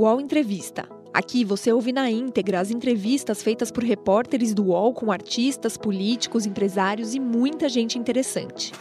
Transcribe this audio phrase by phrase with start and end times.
[0.00, 0.88] UOL Entrevista.
[1.12, 6.46] Aqui você ouve na íntegra as entrevistas feitas por repórteres do UOL com artistas, políticos,
[6.46, 8.72] empresários e muita gente interessante.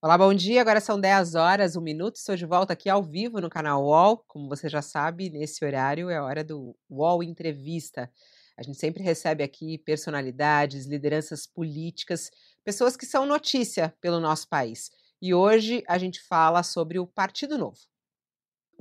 [0.00, 0.62] Olá, bom dia.
[0.62, 2.16] Agora são 10 horas, um minuto.
[2.16, 4.24] Estou de volta aqui ao vivo no canal UOL.
[4.26, 8.10] Como você já sabe, nesse horário é a hora do UOL Entrevista.
[8.56, 12.30] A gente sempre recebe aqui personalidades, lideranças políticas,
[12.66, 14.90] pessoas que são notícia pelo nosso país.
[15.22, 17.78] E hoje a gente fala sobre o Partido Novo.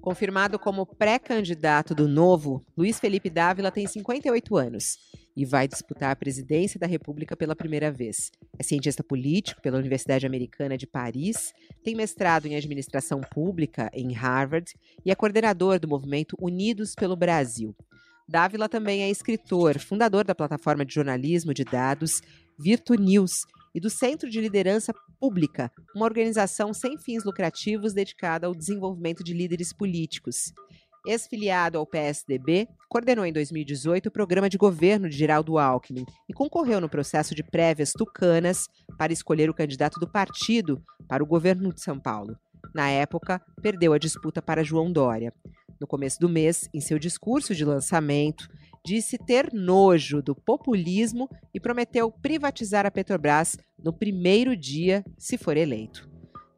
[0.02, 4.98] Confirmado como pré-candidato do Novo, Luiz Felipe Dávila tem 58 anos
[5.38, 8.32] e vai disputar a presidência da República pela primeira vez.
[8.58, 14.74] É cientista político pela Universidade Americana de Paris, tem mestrado em administração pública em Harvard
[15.06, 17.76] e é coordenador do movimento Unidos pelo Brasil.
[18.28, 22.22] Dávila também é escritor, fundador da plataforma de jornalismo de dados
[22.58, 28.56] Virtu News e do Centro de Liderança Pública, uma organização sem fins lucrativos dedicada ao
[28.56, 30.54] desenvolvimento de líderes políticos.
[31.06, 36.80] Ex-filiado ao PSDB, coordenou em 2018 o programa de governo de Geraldo Alckmin e concorreu
[36.80, 41.82] no processo de prévias tucanas para escolher o candidato do partido para o governo de
[41.82, 42.36] São Paulo.
[42.74, 45.32] Na época, perdeu a disputa para João Dória.
[45.80, 48.50] No começo do mês, em seu discurso de lançamento,
[48.86, 55.58] disse ter nojo do populismo e prometeu privatizar a Petrobras no primeiro dia, se for
[55.58, 56.08] eleito.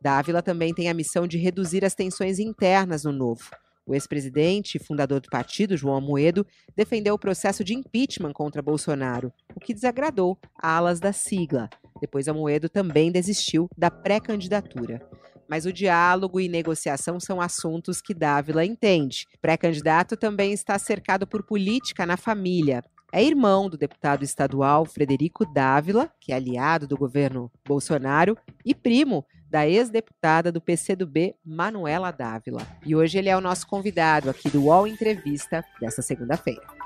[0.02, 3.50] Dávila também tem a missão de reduzir as tensões internas no Novo.
[3.86, 9.32] O ex-presidente e fundador do partido, João Amoedo, defendeu o processo de impeachment contra Bolsonaro,
[9.56, 11.70] o que desagradou alas da sigla.
[12.02, 15.02] Depois, Amoedo também desistiu da pré-candidatura
[15.50, 19.26] mas o diálogo e negociação são assuntos que Dávila entende.
[19.42, 22.84] Pré-candidato também está cercado por política na família.
[23.12, 29.26] É irmão do deputado estadual Frederico Dávila, que é aliado do governo Bolsonaro, e primo
[29.50, 32.62] da ex-deputada do PCdoB, Manuela Dávila.
[32.86, 36.77] E hoje ele é o nosso convidado aqui do UOL Entrevista desta segunda-feira.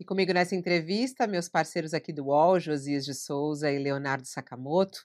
[0.00, 5.04] E comigo nessa entrevista, meus parceiros aqui do UOL, Josias de Souza e Leonardo Sakamoto.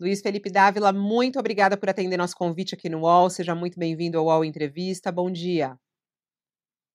[0.00, 3.30] Luiz Felipe Dávila, muito obrigada por atender nosso convite aqui no UOL.
[3.30, 5.12] Seja muito bem-vindo ao UOL Entrevista.
[5.12, 5.78] Bom dia.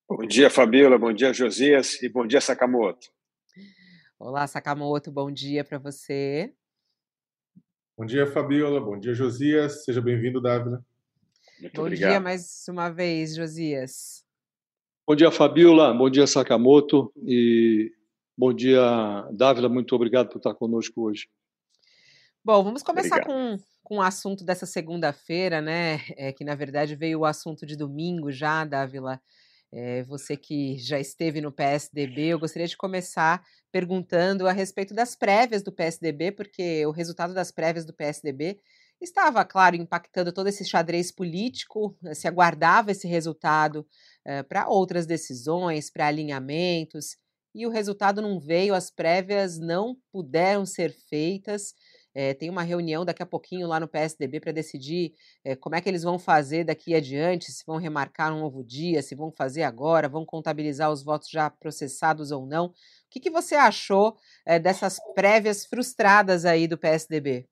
[0.09, 0.97] Bom dia, Fabiola.
[0.97, 2.03] Bom dia, Josias.
[2.03, 3.07] E bom dia, Sakamoto.
[4.19, 5.09] Olá, Sakamoto.
[5.09, 6.53] Bom dia para você.
[7.97, 8.81] Bom dia, Fabiola.
[8.81, 9.85] Bom dia, Josias.
[9.85, 10.85] Seja bem-vindo, Dávila.
[11.61, 12.09] Muito bom obrigado.
[12.09, 14.26] dia mais uma vez, Josias.
[15.09, 15.93] Bom dia, Fabiola.
[15.93, 17.13] Bom dia, Sakamoto.
[17.25, 17.93] E
[18.37, 18.81] bom dia,
[19.31, 19.69] Dávila.
[19.69, 21.29] Muito obrigado por estar conosco hoje.
[22.43, 26.01] Bom, vamos começar com, com o assunto dessa segunda-feira, né?
[26.17, 29.21] É, que na verdade veio o assunto de domingo já, Dávila.
[29.71, 33.41] É, você que já esteve no PSDB, eu gostaria de começar
[33.71, 38.59] perguntando a respeito das prévias do PSDB, porque o resultado das prévias do PSDB
[38.99, 43.85] estava, claro, impactando todo esse xadrez político, se aguardava esse resultado
[44.27, 47.15] eh, para outras decisões, para alinhamentos,
[47.55, 51.73] e o resultado não veio, as prévias não puderam ser feitas.
[52.13, 55.81] É, tem uma reunião daqui a pouquinho lá no PSDB para decidir é, como é
[55.81, 59.63] que eles vão fazer daqui adiante, se vão remarcar um novo dia, se vão fazer
[59.63, 62.67] agora, vão contabilizar os votos já processados ou não.
[62.67, 62.73] O
[63.09, 67.47] que, que você achou é, dessas prévias frustradas aí do PSDB?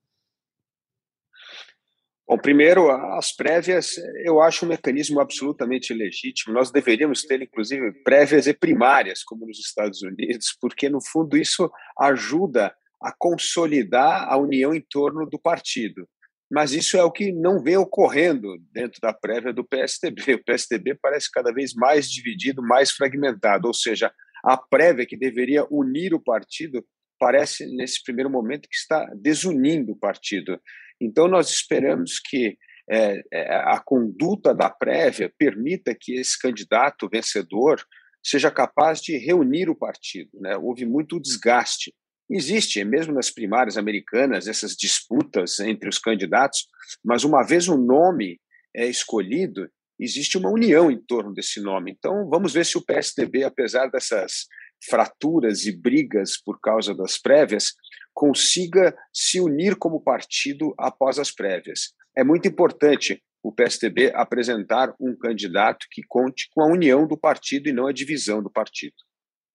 [2.28, 6.56] Bom, primeiro, as prévias, eu acho um mecanismo absolutamente legítimo.
[6.56, 11.72] Nós deveríamos ter, inclusive, prévias e primárias, como nos Estados Unidos, porque, no fundo, isso
[12.00, 16.08] ajuda a consolidar a união em torno do partido.
[16.52, 20.34] Mas isso é o que não vem ocorrendo dentro da prévia do PSDB.
[20.36, 24.12] O PSDB parece cada vez mais dividido, mais fragmentado, ou seja,
[24.44, 26.84] a prévia que deveria unir o partido
[27.20, 30.60] parece, nesse primeiro momento, que está desunindo o partido.
[31.00, 32.58] Então, nós esperamos que
[32.90, 37.84] é, é, a conduta da prévia permita que esse candidato vencedor
[38.24, 40.32] seja capaz de reunir o partido.
[40.40, 40.56] Né?
[40.58, 41.94] Houve muito desgaste.
[42.30, 46.66] Existe, mesmo nas primárias americanas, essas disputas entre os candidatos,
[47.04, 48.40] mas uma vez o nome
[48.76, 49.70] é escolhido,
[50.00, 51.92] existe uma união em torno desse nome.
[51.92, 54.48] Então, vamos ver se o PSDB, apesar dessas
[54.90, 57.74] fraturas e brigas por causa das prévias,
[58.14, 61.94] consiga se unir como partido após as prévias.
[62.16, 67.70] É muito importante o PSDB apresentar um candidato que conte com a união do partido
[67.70, 68.96] e não a divisão do partido.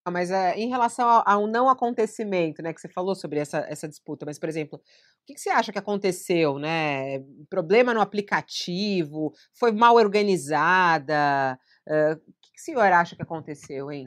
[0.04, 3.88] Ah, mas é, em relação ao, não acontecimento, né, que você falou sobre essa, essa
[3.88, 4.82] disputa, mas, por exemplo, o
[5.26, 7.18] que, você acha que aconteceu, né?
[7.50, 9.32] Problema no aplicativo?
[9.58, 11.58] Foi mal organizada?
[11.86, 14.06] Uh, o que o senhor acha que aconteceu, hein?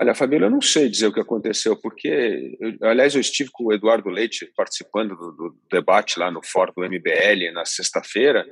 [0.00, 3.64] Olha, Fabíola, eu não sei dizer o que aconteceu, porque, eu, aliás, eu estive com
[3.64, 8.46] o Eduardo Leite participando do, do debate lá no Fórum do MBL na sexta-feira,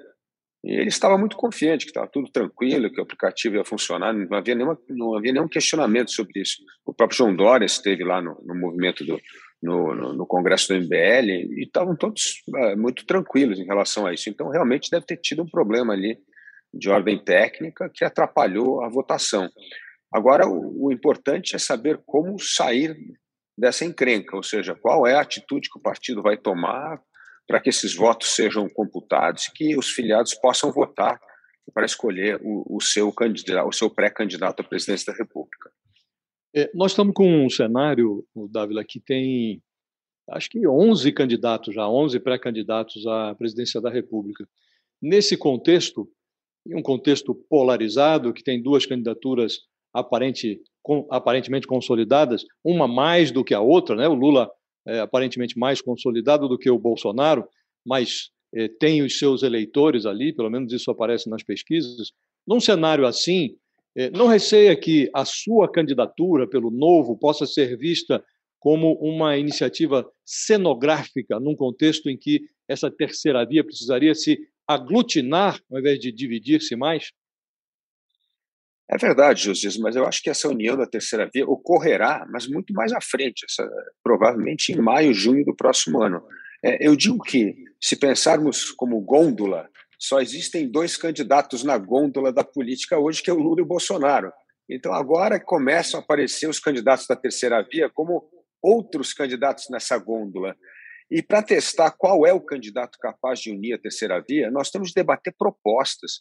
[0.64, 4.36] e ele estava muito confiante que estava tudo tranquilo, que o aplicativo ia funcionar, não
[4.36, 6.56] havia, nenhuma, não havia nenhum questionamento sobre isso.
[6.84, 9.16] O próprio João Dória esteve lá no, no movimento do,
[9.62, 14.12] no, no, no, Congresso do MBL e estavam todos é, muito tranquilos em relação a
[14.12, 14.28] isso.
[14.28, 16.18] Então, realmente deve ter tido um problema ali
[16.74, 19.48] de ordem técnica que atrapalhou a votação.
[20.16, 22.96] Agora, o, o importante é saber como sair
[23.56, 27.02] dessa encrenca, ou seja, qual é a atitude que o partido vai tomar
[27.46, 31.20] para que esses votos sejam computados e que os filiados possam votar
[31.74, 35.70] para escolher o, o seu candidato, o seu pré-candidato à presidência da República.
[36.54, 39.62] É, nós estamos com um cenário, Dávila, que tem
[40.30, 44.48] acho que 11 candidatos já, 11 pré-candidatos à presidência da República.
[45.00, 46.10] Nesse contexto,
[46.66, 49.58] em um contexto polarizado, que tem duas candidaturas
[49.98, 54.06] aparente, com, aparentemente consolidadas, uma mais do que a outra, né?
[54.06, 54.50] O Lula
[54.86, 57.48] é aparentemente mais consolidado do que o Bolsonaro,
[57.84, 62.12] mas é, tem os seus eleitores ali, pelo menos isso aparece nas pesquisas.
[62.46, 63.56] Num cenário assim,
[63.96, 68.22] é, não receia que a sua candidatura pelo Novo possa ser vista
[68.60, 75.78] como uma iniciativa cenográfica, num contexto em que essa terceira via precisaria se aglutinar ao
[75.78, 77.12] invés de dividir-se mais?
[78.88, 82.72] É verdade, Josias, mas eu acho que essa união da terceira via ocorrerá, mas muito
[82.72, 83.68] mais à frente, essa,
[84.02, 86.22] provavelmente em maio, junho do próximo ano.
[86.64, 89.68] É, eu digo que, se pensarmos como gôndola,
[89.98, 93.66] só existem dois candidatos na gôndola da política hoje, que é o Lula e o
[93.66, 94.32] Bolsonaro.
[94.68, 98.28] Então, agora começam a aparecer os candidatos da terceira via como
[98.62, 100.56] outros candidatos nessa gôndola.
[101.10, 104.88] E para testar qual é o candidato capaz de unir a terceira via, nós temos
[104.88, 106.20] de debater propostas.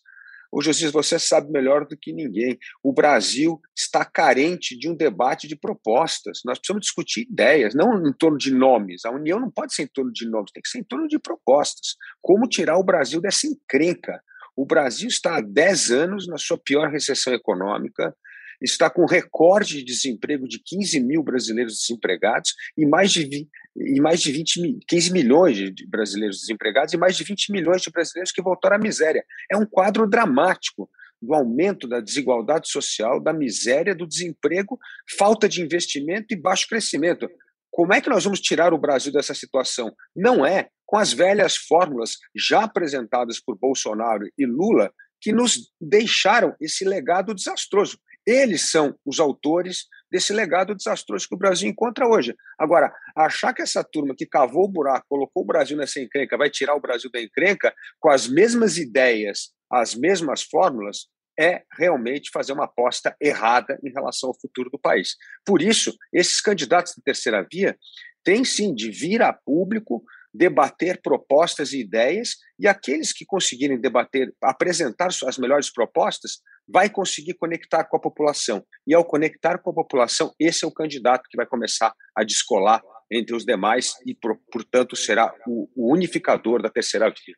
[0.55, 2.57] Ô, Josias, você sabe melhor do que ninguém.
[2.81, 6.39] O Brasil está carente de um debate de propostas.
[6.45, 9.03] Nós precisamos discutir ideias, não em torno de nomes.
[9.03, 11.19] A União não pode ser em torno de nomes, tem que ser em torno de
[11.19, 11.97] propostas.
[12.21, 14.23] Como tirar o Brasil dessa encrenca?
[14.55, 18.15] O Brasil está há 10 anos na sua pior recessão econômica,
[18.61, 24.21] está com recorde de desemprego de 15 mil brasileiros desempregados e mais de, e mais
[24.21, 28.41] de 20, 15 milhões de brasileiros desempregados e mais de 20 milhões de brasileiros que
[28.41, 29.23] voltaram à miséria.
[29.51, 30.89] É um quadro dramático
[31.21, 34.79] do aumento da desigualdade social, da miséria, do desemprego,
[35.17, 37.29] falta de investimento e baixo crescimento.
[37.71, 39.93] Como é que nós vamos tirar o Brasil dessa situação?
[40.15, 46.55] Não é com as velhas fórmulas já apresentadas por Bolsonaro e Lula que nos deixaram
[46.61, 47.97] esse legado desastroso.
[48.25, 52.33] Eles são os autores desse legado desastroso que o Brasil encontra hoje.
[52.57, 56.49] Agora, achar que essa turma que cavou o buraco, colocou o Brasil nessa encrenca, vai
[56.49, 61.07] tirar o Brasil da encrenca com as mesmas ideias, as mesmas fórmulas,
[61.37, 65.17] é realmente fazer uma aposta errada em relação ao futuro do país.
[65.45, 67.77] Por isso, esses candidatos de terceira via
[68.23, 70.01] têm sim de vir a público,
[70.33, 77.35] debater propostas e ideias, e aqueles que conseguirem debater, apresentar as melhores propostas, vai conseguir
[77.35, 78.65] conectar com a população.
[78.85, 82.81] E ao conectar com a população, esse é o candidato que vai começar a descolar
[83.11, 84.15] entre os demais e,
[84.51, 87.35] portanto, será o, unificador da terceira via.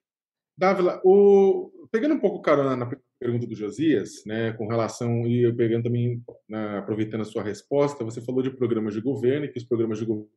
[0.57, 1.87] Dávila, o...
[1.91, 2.89] pegando um pouco carona na
[3.19, 8.03] pergunta do Josias, né, com relação, e eu pegando também, na, aproveitando a sua resposta,
[8.03, 10.29] você falou de programas de governo e que os programas de governo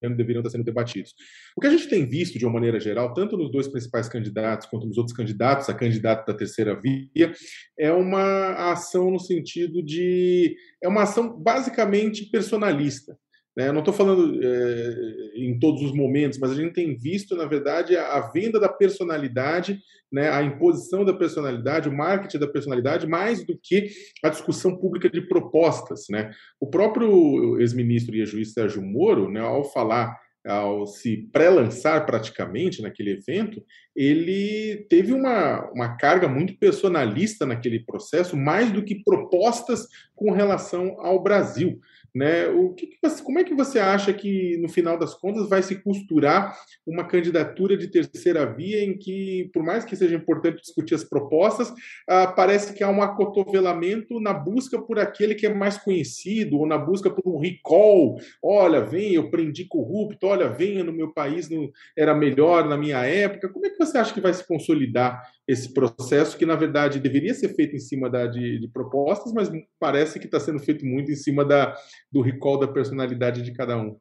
[0.00, 1.14] deveriam estar sendo debatidos.
[1.56, 4.68] O que a gente tem visto, de uma maneira geral, tanto nos dois principais candidatos
[4.68, 7.32] quanto nos outros candidatos, a candidata da terceira via,
[7.78, 10.56] é uma ação no sentido de.
[10.82, 13.16] é uma ação basicamente personalista.
[13.56, 13.68] Né?
[13.68, 17.44] Eu não estou falando é, em todos os momentos, mas a gente tem visto, na
[17.44, 19.80] verdade, a, a, venda da personalidade,
[20.12, 20.30] né?
[20.30, 23.90] a imposição da personalidade, o marketing da personalidade, mais do que
[24.22, 26.04] a discussão pública de propostas.
[26.08, 26.30] Né?
[26.60, 33.12] O próprio ex-ministro e juiz Sérgio Moro, né, ao falar ao se pré-lançar praticamente naquele
[33.12, 33.62] evento,
[33.94, 40.96] ele teve uma, uma carga muito personalista naquele processo, mais do que propostas com relação
[41.00, 41.78] ao Brasil.
[42.18, 42.48] Né?
[42.48, 45.62] O que, que você, como é que você acha que, no final das contas, vai
[45.62, 46.52] se costurar
[46.84, 51.72] uma candidatura de terceira via em que, por mais que seja importante discutir as propostas,
[52.08, 56.66] ah, parece que há um acotovelamento na busca por aquele que é mais conhecido, ou
[56.66, 58.16] na busca por um recall.
[58.42, 61.48] Olha, vem, eu prendi corrupto, olha, venha no meu país,
[61.96, 63.48] era melhor na minha época.
[63.48, 67.32] Como é que você acha que vai se consolidar esse processo, que na verdade deveria
[67.32, 69.50] ser feito em cima da, de, de propostas, mas
[69.80, 71.74] parece que está sendo feito muito em cima da
[72.12, 73.98] do recall da personalidade de cada um.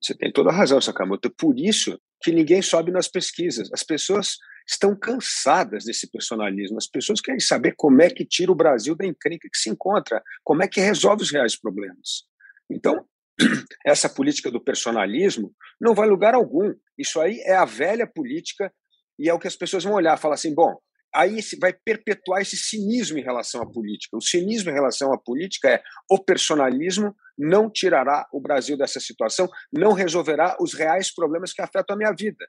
[0.00, 1.28] Você tem toda a razão, Sakamoto.
[1.30, 3.68] Por isso que ninguém sobe nas pesquisas.
[3.72, 4.36] As pessoas
[4.68, 6.78] estão cansadas desse personalismo.
[6.78, 10.22] As pessoas querem saber como é que tira o Brasil da encrenca que se encontra,
[10.44, 12.24] como é que resolve os reais problemas.
[12.70, 13.04] Então,
[13.84, 16.72] essa política do personalismo não vai lugar algum.
[16.96, 18.72] Isso aí é a velha política
[19.18, 20.76] e é o que as pessoas vão olhar, falar assim, bom,
[21.14, 24.16] aí vai perpetuar esse cinismo em relação à política.
[24.16, 29.48] O cinismo em relação à política é o personalismo não tirará o Brasil dessa situação,
[29.72, 32.46] não resolverá os reais problemas que afetam a minha vida.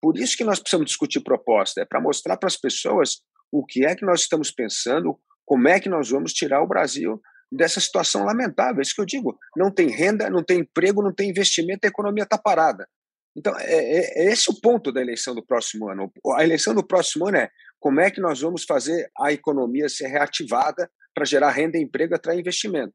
[0.00, 3.84] Por isso que nós precisamos discutir proposta, é para mostrar para as pessoas o que
[3.84, 7.20] é que nós estamos pensando, como é que nós vamos tirar o Brasil
[7.50, 8.80] dessa situação lamentável.
[8.80, 9.38] É isso que eu digo.
[9.56, 12.86] Não tem renda, não tem emprego, não tem investimento, a economia está parada.
[13.36, 16.10] Então, é, é, é, esse o ponto da eleição do próximo ano.
[16.36, 20.06] A eleição do próximo ano é como é que nós vamos fazer a economia ser
[20.06, 22.94] reativada para gerar renda, emprego, atrair investimento.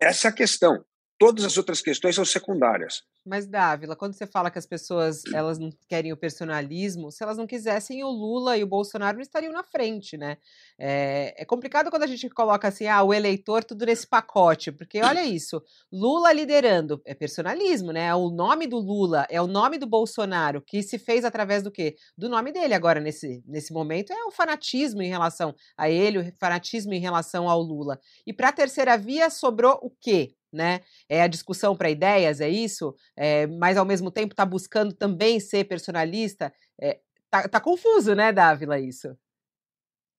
[0.00, 0.84] Essa é a questão.
[1.18, 3.02] Todas as outras questões são secundárias.
[3.26, 7.36] Mas, Dávila, quando você fala que as pessoas elas não querem o personalismo, se elas
[7.36, 10.38] não quisessem, o Lula e o Bolsonaro não estariam na frente, né?
[10.78, 15.02] É, é complicado quando a gente coloca assim, ah, o eleitor, tudo nesse pacote, porque
[15.02, 18.14] olha isso, Lula liderando, é personalismo, né?
[18.14, 21.96] O nome do Lula é o nome do Bolsonaro, que se fez através do quê?
[22.16, 26.32] Do nome dele agora, nesse, nesse momento, é o fanatismo em relação a ele, o
[26.38, 27.98] fanatismo em relação ao Lula.
[28.26, 30.34] E para a terceira via sobrou o quê?
[30.52, 30.80] Né?
[31.08, 32.94] É a discussão para ideias, é isso?
[33.16, 36.52] É, mas ao mesmo tempo está buscando também ser personalista.
[36.80, 36.98] É,
[37.30, 39.16] tá, tá, confuso, né, Dávila, isso?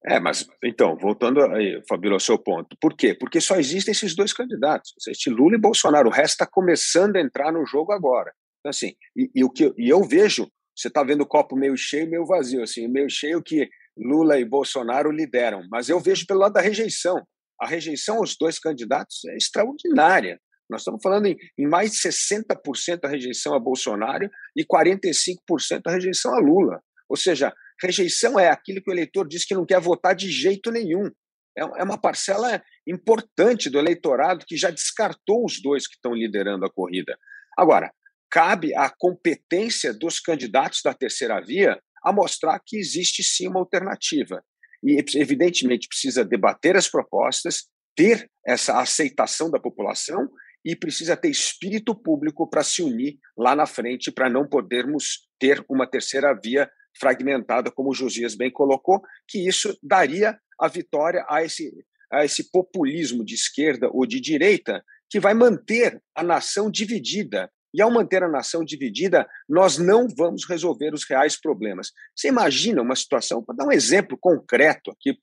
[0.05, 2.77] É, mas então, voltando aí, Fabíola, ao seu ponto.
[2.79, 3.13] Por quê?
[3.13, 6.07] Porque só existem esses dois candidatos, este Lula e Bolsonaro.
[6.07, 8.31] O resto está começando a entrar no jogo agora.
[8.59, 11.75] Então, assim, e, e o que e eu vejo, você está vendo o copo meio
[11.75, 16.39] cheio, meio vazio, assim, meio cheio que Lula e Bolsonaro lideram, mas eu vejo pelo
[16.39, 17.21] lado da rejeição
[17.59, 20.39] a rejeição aos dois candidatos é extraordinária.
[20.69, 25.91] Nós estamos falando em, em mais de 60% a rejeição a Bolsonaro e 45% a
[25.91, 26.81] rejeição a Lula.
[27.09, 30.71] Ou seja, rejeição é aquilo que o eleitor diz que não quer votar de jeito
[30.71, 31.09] nenhum.
[31.57, 36.65] É, é uma parcela importante do eleitorado que já descartou os dois que estão liderando
[36.65, 37.17] a corrida.
[37.57, 37.91] Agora,
[38.29, 44.43] cabe à competência dos candidatos da terceira via a mostrar que existe sim uma alternativa
[44.83, 50.29] e, evidentemente, precisa debater as propostas, ter essa aceitação da população
[50.63, 55.63] e precisa ter espírito público para se unir lá na frente, para não podermos ter
[55.69, 61.43] uma terceira via fragmentada, como o Josias bem colocou, que isso daria a vitória a
[61.43, 61.71] esse,
[62.11, 67.81] a esse populismo de esquerda ou de direita que vai manter a nação dividida e
[67.81, 71.91] ao manter a nação dividida, nós não vamos resolver os reais problemas.
[72.15, 75.17] Você imagina uma situação, para dar um exemplo concreto aqui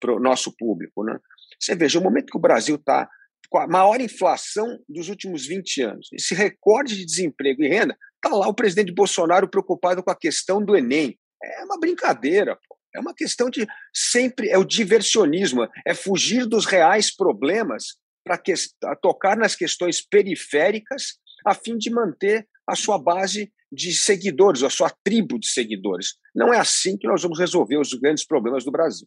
[0.00, 1.04] para o nosso público.
[1.04, 1.18] Né?
[1.58, 3.08] Você veja, o momento que o Brasil está
[3.50, 8.36] com a maior inflação dos últimos 20 anos, esse recorde de desemprego e renda, está
[8.36, 11.18] lá o presidente Bolsonaro preocupado com a questão do Enem.
[11.42, 12.76] É uma brincadeira, pô.
[12.94, 19.36] É uma questão de sempre é o diversionismo, é fugir dos reais problemas para tocar
[19.36, 25.38] nas questões periféricas a fim de manter a sua base de seguidores, a sua tribo
[25.38, 26.14] de seguidores.
[26.34, 29.06] Não é assim que nós vamos resolver os grandes problemas do Brasil.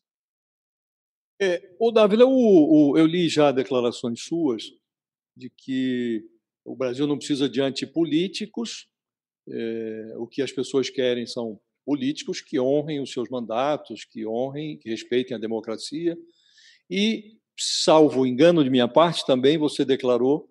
[1.41, 4.63] É, o Davi, eu, eu li já declarações suas
[5.35, 6.23] de que
[6.63, 8.87] o Brasil não precisa de antipolíticos,
[9.49, 14.77] é, o que as pessoas querem são políticos que honrem os seus mandatos, que honrem,
[14.77, 16.15] que respeitem a democracia.
[16.87, 20.47] E, salvo engano de minha parte, também você declarou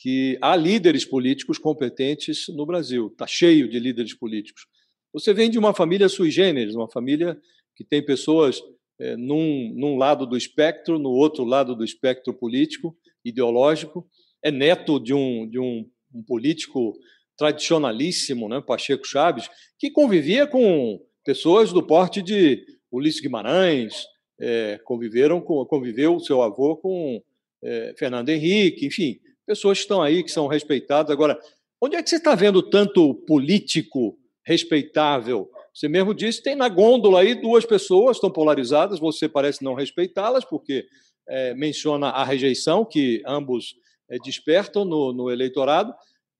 [0.00, 4.66] que há líderes políticos competentes no Brasil, está cheio de líderes políticos.
[5.12, 7.38] Você vem de uma família sui generis, uma família
[7.76, 8.62] que tem pessoas
[8.98, 14.08] é, num, num lado do espectro, no outro lado do espectro político, ideológico,
[14.42, 16.94] é neto de um, de um, um político
[17.36, 24.06] tradicionalíssimo, né, Pacheco Chaves, que convivia com pessoas do porte de Ulisses Guimarães,
[24.40, 27.22] é, conviveram com, conviveu o seu avô com
[27.62, 31.10] é, Fernando Henrique, enfim, pessoas estão aí, que são respeitadas.
[31.10, 31.36] Agora,
[31.80, 34.16] onde é que você está vendo tanto político
[34.46, 35.50] respeitável?
[35.74, 40.44] Você mesmo disse, tem na gôndola aí duas pessoas estão polarizadas, você parece não respeitá-las,
[40.44, 40.86] porque
[41.28, 43.74] é, menciona a rejeição que ambos
[44.08, 45.92] é, despertam no, no eleitorado.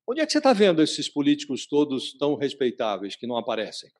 [0.09, 3.91] Onde é que você está vendo esses políticos todos tão respeitáveis que não aparecem?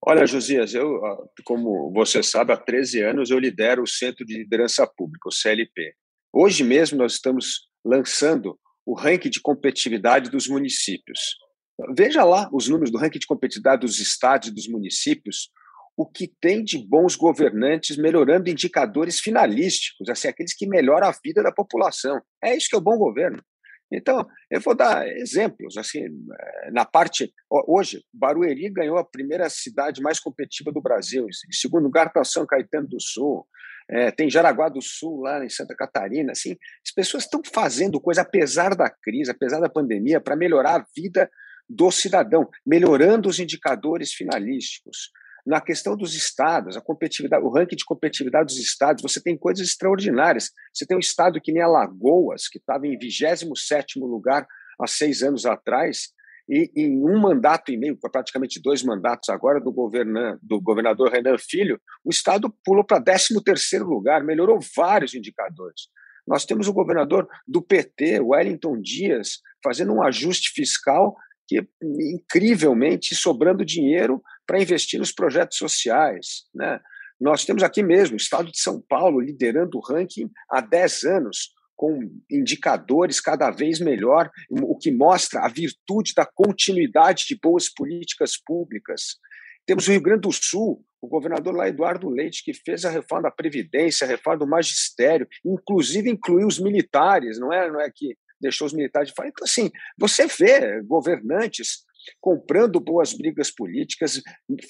[0.00, 0.98] Olha, Josias, eu,
[1.44, 5.94] como você sabe, há 13 anos eu lidero o Centro de Liderança Pública, o CLP.
[6.32, 11.36] Hoje mesmo nós estamos lançando o ranking de competitividade dos municípios.
[11.96, 15.50] Veja lá os números do ranking de competitividade dos estados e dos municípios,
[15.96, 21.42] o que tem de bons governantes melhorando indicadores finalísticos, assim, aqueles que melhoram a vida
[21.42, 22.20] da população.
[22.42, 23.42] É isso que é o bom governo.
[23.92, 25.76] Então, eu vou dar exemplos.
[25.76, 27.32] assim eh, Na parte.
[27.68, 31.26] Hoje, Barueri ganhou a primeira cidade mais competitiva do Brasil.
[31.26, 33.46] Em segundo lugar está São Caetano do Sul.
[33.88, 36.32] É, tem Jaraguá do Sul, lá em Santa Catarina.
[36.32, 40.86] Assim, as pessoas estão fazendo coisa, apesar da crise, apesar da pandemia, para melhorar a
[40.96, 41.30] vida
[41.68, 45.10] do cidadão, melhorando os indicadores finalísticos.
[45.46, 49.66] Na questão dos estados, a competitividade, o ranking de competitividade dos estados, você tem coisas
[49.66, 50.50] extraordinárias.
[50.72, 54.46] Você tem um estado que nem Alagoas, que estava em 27 lugar
[54.80, 56.08] há seis anos atrás,
[56.48, 61.38] e em um mandato e meio, praticamente dois mandatos agora, do, governa, do governador Renan
[61.38, 63.34] Filho, o estado pulou para 13
[63.78, 65.88] lugar, melhorou vários indicadores.
[66.26, 71.14] Nós temos o governador do PT, Wellington Dias, fazendo um ajuste fiscal
[71.46, 76.44] que incrivelmente sobrando dinheiro para investir nos projetos sociais.
[76.54, 76.80] Né?
[77.20, 81.53] Nós temos aqui mesmo o estado de São Paulo liderando o ranking há 10 anos,
[81.76, 81.98] com
[82.30, 89.16] indicadores cada vez melhor, o que mostra a virtude da continuidade de boas políticas públicas.
[89.66, 93.24] Temos o Rio Grande do Sul, o governador lá Eduardo Leite, que fez a reforma
[93.24, 98.16] da Previdência, a reforma do magistério, inclusive incluiu os militares, não é, não é que
[98.40, 99.28] deixou os militares de fora.
[99.28, 101.84] Então, assim, você vê governantes
[102.20, 104.20] comprando boas brigas políticas,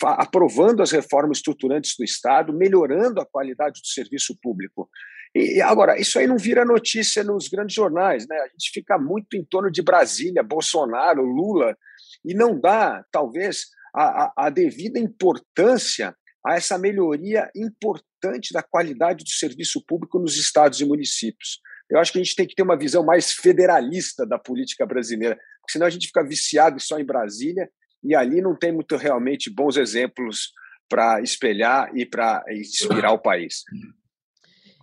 [0.02, 4.88] aprovando as reformas estruturantes do Estado, melhorando a qualidade do serviço público.
[5.34, 8.36] E agora, isso aí não vira notícia nos grandes jornais, né?
[8.36, 11.76] A gente fica muito em torno de Brasília, Bolsonaro, Lula,
[12.24, 16.14] e não dá, talvez, a, a, a devida importância
[16.46, 21.60] a essa melhoria importante da qualidade do serviço público nos estados e municípios.
[21.90, 25.38] Eu acho que a gente tem que ter uma visão mais federalista da política brasileira,
[25.68, 27.68] senão a gente fica viciado só em Brasília
[28.02, 30.52] e ali não tem muito realmente bons exemplos
[30.88, 33.64] para espelhar e para inspirar o país.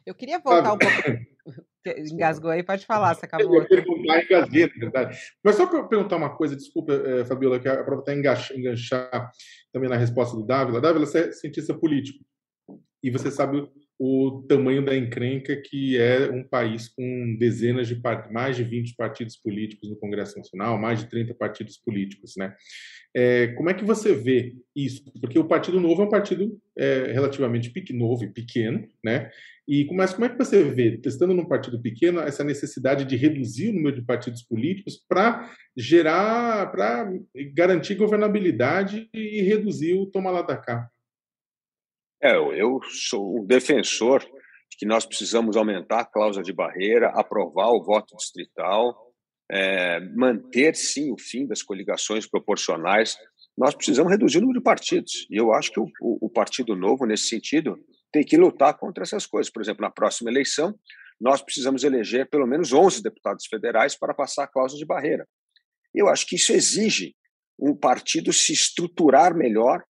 [0.06, 0.96] Eu queria voltar um pouco.
[1.84, 3.56] Engasgou aí, pode falar, você acabou.
[3.56, 5.18] Eu perguntar, engasguei, na verdade.
[5.44, 9.32] Mas só para perguntar uma coisa, desculpa, eh, Fabiola, que aproveitar e enganchar
[9.74, 10.80] também na resposta do Dávila.
[10.80, 12.24] Dávila, você é cientista político
[13.02, 13.68] e você sabe
[14.03, 19.38] o tamanho da encrenca que é um país com dezenas de mais de 20 partidos
[19.38, 22.56] políticos no Congresso Nacional, mais de 30 partidos políticos, né?
[23.15, 25.04] É, como é que você vê isso?
[25.21, 29.30] Porque o Partido Novo é um partido é, relativamente novo e pequeno, né?
[29.67, 33.69] E mas como é que você vê, testando num partido pequeno, essa necessidade de reduzir
[33.69, 35.47] o número de partidos políticos para
[35.78, 37.08] gerar, para
[37.54, 40.89] garantir governabilidade e reduzir o toma lá da cá?
[42.23, 47.69] É, eu sou um defensor de que nós precisamos aumentar a cláusula de barreira, aprovar
[47.69, 48.95] o voto distrital,
[49.51, 53.17] é, manter sim o fim das coligações proporcionais.
[53.57, 55.25] Nós precisamos reduzir o número de partidos.
[55.31, 57.75] E eu acho que o, o, o Partido Novo, nesse sentido,
[58.12, 59.51] tem que lutar contra essas coisas.
[59.51, 60.77] Por exemplo, na próxima eleição,
[61.19, 65.27] nós precisamos eleger pelo menos 11 deputados federais para passar a cláusula de barreira.
[65.93, 67.15] Eu acho que isso exige
[67.60, 69.84] um partido se estruturar melhor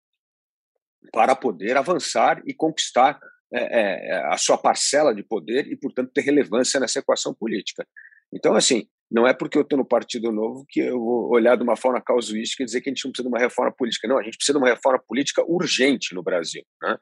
[1.11, 3.19] para poder avançar e conquistar
[3.51, 7.87] é, é, a sua parcela de poder e, portanto, ter relevância nessa equação política.
[8.31, 11.63] Então, assim, não é porque eu estou no Partido Novo que eu vou olhar de
[11.63, 14.07] uma forma casuística e dizer que a gente não precisa de uma reforma política.
[14.07, 16.63] Não, a gente precisa de uma reforma política urgente no Brasil.
[16.81, 16.97] Né?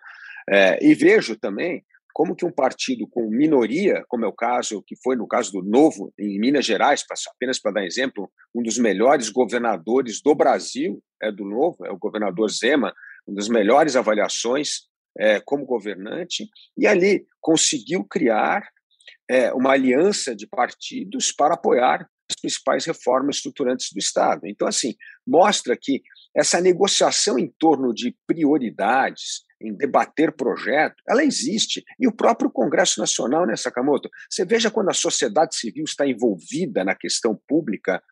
[0.50, 1.84] É, e vejo também
[2.14, 5.62] como que um partido com minoria, como é o caso, que foi no caso do
[5.62, 7.06] Novo, em Minas Gerais,
[7.36, 11.98] apenas para dar exemplo, um dos melhores governadores do Brasil é do Novo, é o
[11.98, 12.92] governador Zema,
[13.28, 14.88] uma das melhores avaliações
[15.18, 18.68] é, como governante, e ali conseguiu criar
[19.30, 24.42] é, uma aliança de partidos para apoiar as principais reformas estruturantes do Estado.
[24.46, 26.02] Então, assim, mostra que
[26.36, 31.84] essa negociação em torno de prioridades, em debater projeto, ela existe.
[32.00, 34.10] E o próprio Congresso Nacional, né, Sakamoto?
[34.30, 38.04] Você veja quando a sociedade civil está envolvida na questão pública,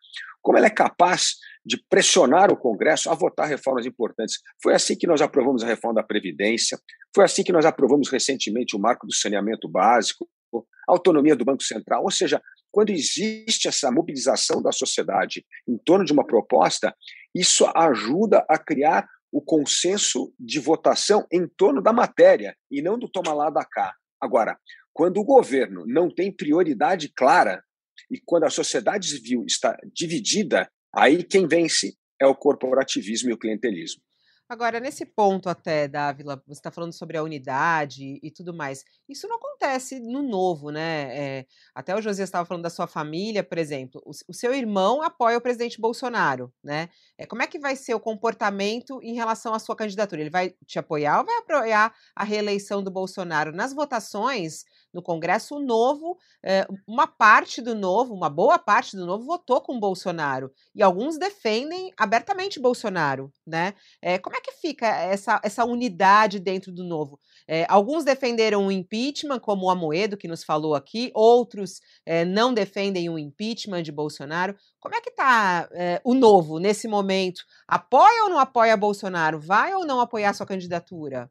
[0.42, 4.38] como ela é capaz de pressionar o Congresso a votar reformas importantes.
[4.62, 6.78] Foi assim que nós aprovamos a reforma da Previdência,
[7.12, 11.64] foi assim que nós aprovamos recentemente o marco do saneamento básico, a autonomia do Banco
[11.64, 12.04] Central.
[12.04, 16.94] Ou seja, quando existe essa mobilização da sociedade em torno de uma proposta,
[17.34, 23.08] isso ajuda a criar o consenso de votação em torno da matéria e não do
[23.08, 23.92] toma lá da cá.
[24.20, 24.56] Agora,
[24.92, 27.62] quando o governo não tem prioridade clara
[28.10, 33.38] e quando a sociedade civil está dividida, aí quem vence é o corporativismo e o
[33.38, 34.02] clientelismo.
[34.48, 38.84] Agora, nesse ponto até, Dávila, você está falando sobre a unidade e tudo mais.
[39.08, 41.18] Isso não acontece no novo, né?
[41.18, 44.00] É, até o Josias estava falando da sua família, por exemplo.
[44.06, 46.88] O, o, seu irmão apoia o presidente Bolsonaro, né?
[47.18, 50.20] É, como é que vai ser o comportamento em relação à sua candidatura?
[50.20, 53.50] Ele vai te apoiar ou vai apoiar a reeleição do Bolsonaro?
[53.50, 54.64] Nas votações,
[54.96, 59.60] no Congresso, o Novo, é, uma parte do Novo, uma boa parte do Novo, votou
[59.60, 60.50] com Bolsonaro.
[60.74, 63.30] E alguns defendem abertamente Bolsonaro.
[63.46, 63.74] Né?
[64.00, 67.20] É, como é que fica essa, essa unidade dentro do Novo?
[67.46, 71.80] É, alguns defenderam o impeachment, como o Amoedo, que nos falou aqui, outros
[72.28, 74.56] não defendem o impeachment de Bolsonaro.
[74.80, 75.68] Como é que está
[76.04, 77.42] o Novo nesse momento?
[77.68, 79.38] Apoia ou não apoia Bolsonaro?
[79.38, 81.30] Vai ou não apoiar sua candidatura?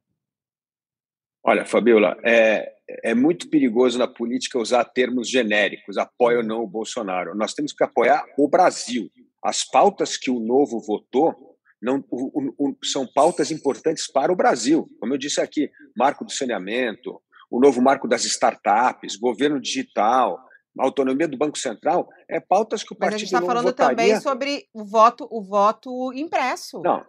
[1.48, 6.68] Olha, Fabiola, é, é muito perigoso na política usar termos genéricos, apoia ou não o
[6.68, 7.36] Bolsonaro.
[7.36, 9.12] Nós temos que apoiar o Brasil.
[9.44, 14.90] As pautas que o Novo votou não, o, o, são pautas importantes para o Brasil.
[15.00, 20.40] Como eu disse aqui, marco do saneamento, o novo marco das startups, governo digital,
[20.80, 23.96] autonomia do Banco Central, é pautas que o Mas partido a gente está falando votaria...
[23.96, 26.82] também sobre o voto, o voto impresso.
[26.82, 27.06] Não,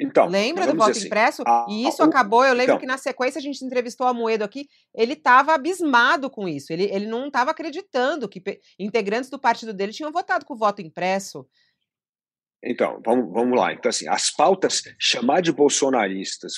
[0.00, 1.42] então, Lembra do voto assim, impresso?
[1.46, 2.42] a, e isso a, acabou.
[2.42, 4.66] Eu lembro então, que na sequência a gente entrevistou a Moedo aqui.
[4.94, 6.72] Ele estava abismado com isso.
[6.72, 8.42] Ele, ele não estava acreditando que
[8.78, 11.46] integrantes do partido dele tinham votado com o voto impresso.
[12.64, 13.74] Então, vamos, vamos lá.
[13.74, 16.54] Então, assim, as pautas, chamar de bolsonaristas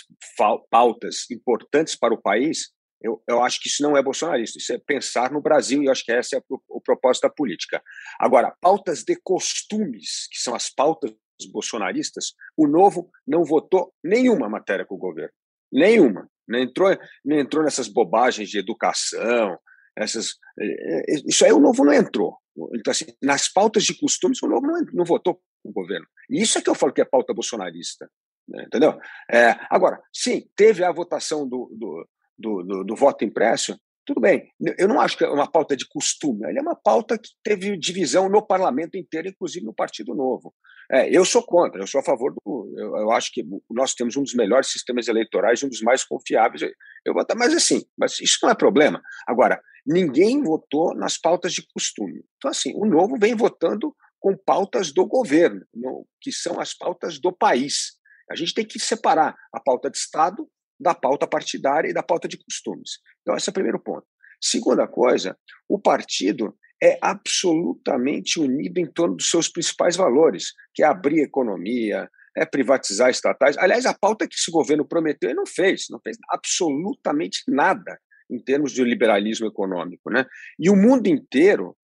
[0.70, 4.78] pautas importantes para o país, eu, eu acho que isso não é bolsonarista, isso é
[4.78, 7.82] pensar no Brasil, e eu acho que esse é o, o propósito da política.
[8.18, 11.12] Agora, pautas de costumes, que são as pautas
[11.52, 15.32] bolsonaristas, o Novo não votou nenhuma matéria com o governo.
[15.72, 16.28] Nenhuma.
[16.48, 19.56] Não entrou, não entrou nessas bobagens de educação,
[19.96, 22.36] essas, eh, eh, isso aí o Novo não entrou.
[22.74, 26.06] Então, assim, nas pautas de costumes, o Novo não, não votou com o governo.
[26.30, 28.10] E isso é que eu falo que é pauta bolsonarista.
[28.48, 28.98] Né, entendeu?
[29.30, 34.50] É, agora, sim, teve a votação do, do, do, do, do voto impresso, tudo bem,
[34.78, 37.78] eu não acho que é uma pauta de costume, ele é uma pauta que teve
[37.78, 40.52] divisão no parlamento inteiro, inclusive no Partido Novo.
[40.92, 42.74] É, eu sou contra, eu sou a favor do.
[42.76, 46.60] Eu, eu, acho que nós temos um dos melhores sistemas eleitorais, um dos mais confiáveis.
[47.02, 49.02] Eu vou mas assim, mas isso não é problema.
[49.26, 52.22] Agora, ninguém votou nas pautas de costume.
[52.36, 57.18] Então, assim, o Novo vem votando com pautas do governo, no, que são as pautas
[57.18, 57.94] do país.
[58.30, 60.46] A gente tem que separar a pauta de Estado
[60.78, 62.98] da pauta partidária e da pauta de costumes.
[63.22, 64.06] Então, esse é o primeiro ponto.
[64.40, 70.86] Segunda coisa, o partido é absolutamente unido em torno dos seus principais valores, que é
[70.86, 73.56] abrir a economia, é privatizar estatais.
[73.56, 78.42] Aliás, a pauta que esse governo prometeu e não fez, não fez absolutamente nada em
[78.42, 80.10] termos de liberalismo econômico.
[80.10, 80.26] Né?
[80.58, 81.76] E o mundo inteiro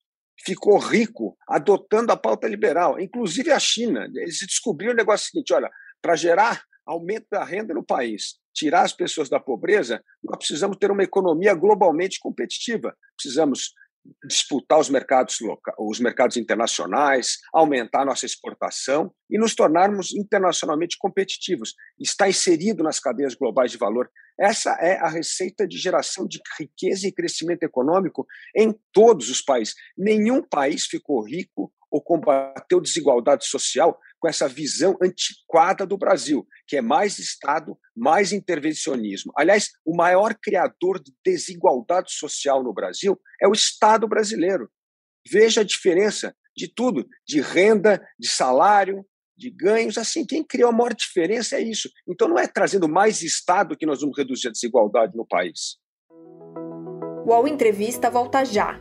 [0.44, 4.11] ficou rico adotando a pauta liberal, inclusive a China.
[4.16, 5.70] Eles descobriram o negócio seguinte: olha,
[6.02, 10.90] para gerar aumento da renda no país, tirar as pessoas da pobreza, nós precisamos ter
[10.90, 12.96] uma economia globalmente competitiva.
[13.14, 13.74] Precisamos
[14.25, 15.38] disputar os mercados
[15.79, 21.75] os mercados internacionais, aumentar nossa exportação e nos tornarmos internacionalmente competitivos.
[21.99, 24.11] Está inserido nas cadeias globais de valor.
[24.38, 29.75] Essa é a receita de geração de riqueza e crescimento econômico em todos os países.
[29.97, 36.76] Nenhum país ficou rico ou combateu desigualdade social com essa visão antiquada do Brasil, que
[36.76, 39.33] é mais Estado, mais intervencionismo.
[39.37, 44.70] Aliás, o maior criador de desigualdade social no Brasil é o Estado brasileiro.
[45.31, 49.04] Veja a diferença de tudo, de renda, de salário,
[49.37, 49.96] de ganhos.
[49.96, 51.88] Assim, quem criou a maior diferença é isso.
[52.09, 55.76] Então, não é trazendo mais Estado que nós vamos reduzir a desigualdade no país.
[57.24, 58.81] O Entrevista volta já.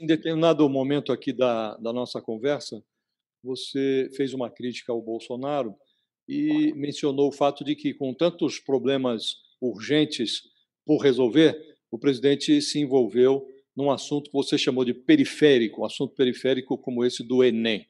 [0.00, 2.82] Em determinado momento aqui da, da nossa conversa,
[3.42, 5.74] você fez uma crítica ao Bolsonaro
[6.28, 10.42] e mencionou o fato de que, com tantos problemas urgentes
[10.84, 11.56] por resolver,
[11.92, 17.04] o presidente se envolveu num assunto que você chamou de periférico, um assunto periférico como
[17.04, 17.86] esse do Enem.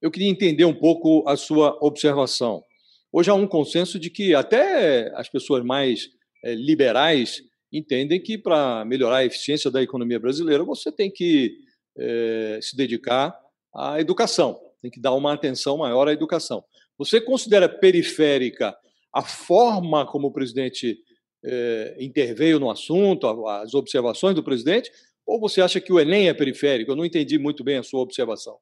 [0.00, 2.62] Eu queria entender um pouco a sua observação.
[3.10, 6.08] Hoje há um consenso de que até as pessoas mais
[6.44, 11.56] é, liberais entendem que para melhorar a eficiência da economia brasileira você tem que
[11.96, 13.34] é, se dedicar
[13.74, 16.62] à educação, tem que dar uma atenção maior à educação.
[16.98, 18.76] Você considera periférica
[19.12, 20.98] a forma como o presidente
[21.44, 24.90] é, interveio no assunto, as observações do presidente,
[25.26, 26.90] ou você acha que o Enem é periférico?
[26.90, 28.58] Eu não entendi muito bem a sua observação.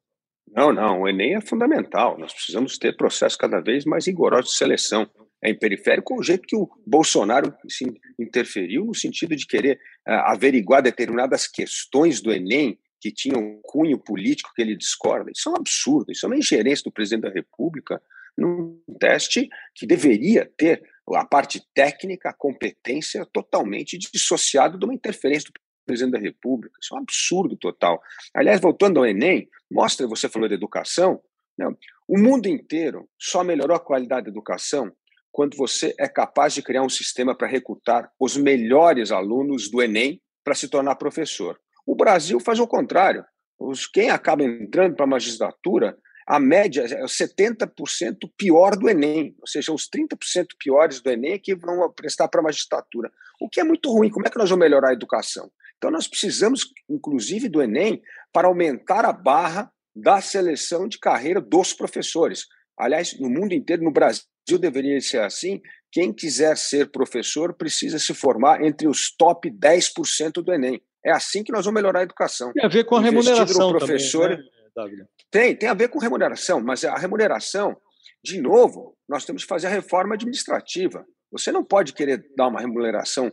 [0.53, 2.17] Não, não, o Enem é fundamental.
[2.17, 5.09] Nós precisamos ter processos cada vez mais rigorosos de seleção.
[5.43, 7.85] É em periférico o jeito que o Bolsonaro se
[8.19, 14.51] interferiu no sentido de querer uh, averiguar determinadas questões do Enem que tinham cunho político
[14.55, 15.31] que ele discorda.
[15.31, 17.99] Isso é um absurdo, isso é uma ingerência do presidente da República
[18.37, 20.83] num teste que deveria ter
[21.15, 25.53] a parte técnica, a competência totalmente dissociada de uma interferência do
[25.85, 26.77] presidente da República.
[26.81, 28.01] Isso é um absurdo total.
[28.33, 31.21] Aliás, voltando ao Enem, mostra, você falou de educação,
[31.57, 31.67] né?
[32.07, 34.91] o mundo inteiro só melhorou a qualidade da educação
[35.31, 40.21] quando você é capaz de criar um sistema para recrutar os melhores alunos do Enem
[40.43, 41.57] para se tornar professor.
[41.85, 43.23] O Brasil faz o contrário.
[43.57, 49.47] Os, quem acaba entrando para a magistratura a média é 70% pior do Enem, ou
[49.47, 53.59] seja, os 30% piores do Enem é que vão prestar para a magistratura, o que
[53.59, 54.09] é muito ruim.
[54.09, 55.51] Como é que nós vamos melhorar a educação?
[55.81, 61.73] Então, nós precisamos, inclusive, do Enem para aumentar a barra da seleção de carreira dos
[61.73, 62.45] professores.
[62.77, 64.21] Aliás, no mundo inteiro, no Brasil
[64.59, 65.59] deveria ser assim.
[65.91, 70.79] Quem quiser ser professor precisa se formar entre os top 10% do Enem.
[71.03, 72.53] É assim que nós vamos melhorar a educação.
[72.53, 74.37] Tem a ver com a remuneração professor,
[74.75, 75.05] também, né?
[75.31, 77.75] Tem, tem a ver com remuneração, mas a remuneração,
[78.23, 81.03] de novo, nós temos que fazer a reforma administrativa.
[81.31, 83.31] Você não pode querer dar uma remuneração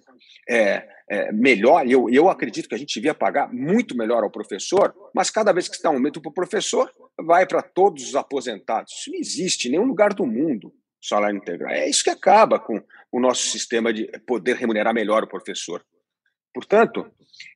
[0.48, 4.30] é, é, melhor, e eu, eu acredito que a gente devia pagar muito melhor ao
[4.30, 8.08] professor, mas cada vez que se dá um aumento para o professor, vai para todos
[8.08, 8.92] os aposentados.
[8.92, 11.70] Isso não existe em nenhum lugar do mundo, salário integral.
[11.70, 15.84] É isso que acaba com o nosso sistema de poder remunerar melhor o professor.
[16.52, 17.06] Portanto,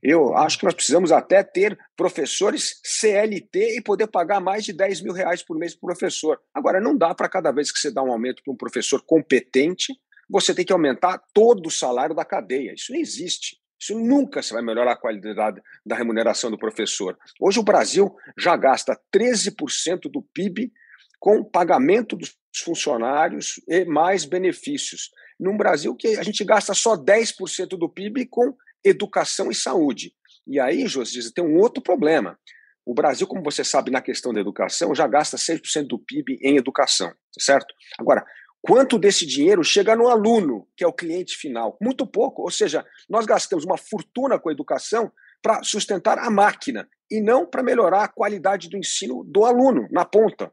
[0.02, 5.02] eu acho que nós precisamos até ter professores CLT e poder pagar mais de 10
[5.02, 6.40] mil reais por mês para o professor.
[6.54, 9.92] Agora, não dá para cada vez que você dá um aumento para um professor competente,
[10.28, 12.74] você tem que aumentar todo o salário da cadeia.
[12.74, 13.56] Isso não existe.
[13.80, 17.18] Isso nunca se vai melhorar a qualidade da remuneração do professor.
[17.40, 20.72] Hoje o Brasil já gasta 13% do PIB
[21.18, 25.10] com pagamento dos funcionários e mais benefícios.
[25.38, 30.12] Num Brasil que a gente gasta só 10% do PIB com educação e saúde.
[30.46, 32.38] E aí, Josias, tem um outro problema.
[32.84, 36.56] O Brasil, como você sabe, na questão da educação, já gasta 6% do PIB em
[36.56, 37.72] educação, certo?
[37.98, 38.24] Agora,
[38.62, 41.76] quanto desse dinheiro chega no aluno, que é o cliente final?
[41.80, 42.42] Muito pouco.
[42.42, 47.44] Ou seja, nós gastamos uma fortuna com a educação para sustentar a máquina e não
[47.44, 50.52] para melhorar a qualidade do ensino do aluno, na ponta.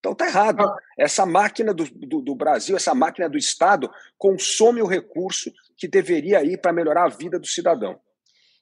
[0.00, 0.60] Então está errado.
[0.62, 0.76] Ah.
[0.98, 6.44] Essa máquina do, do, do, Brasil, essa máquina do Estado, consome o recurso que deveria
[6.44, 7.98] ir para melhorar a vida do cidadão.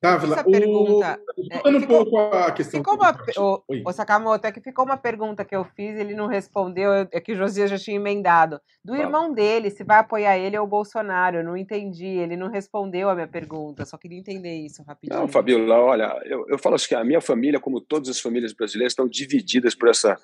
[0.05, 1.21] Dávila, essa pergunta.
[1.51, 2.81] É, um ficou, pouco a questão.
[2.81, 6.27] Ficou uma, o, o Sakamoto, é que ficou uma pergunta que eu fiz, ele não
[6.27, 8.61] respondeu, é que o Josias já tinha emendado.
[8.85, 11.39] Do irmão dele, se vai apoiar ele ou o Bolsonaro.
[11.39, 15.19] Eu não entendi, ele não respondeu a minha pergunta, só queria entender isso rapidinho.
[15.19, 18.53] Não, Fabiola, olha, eu, eu falo assim que a minha família, como todas as famílias
[18.53, 20.19] brasileiras, estão divididas por essa,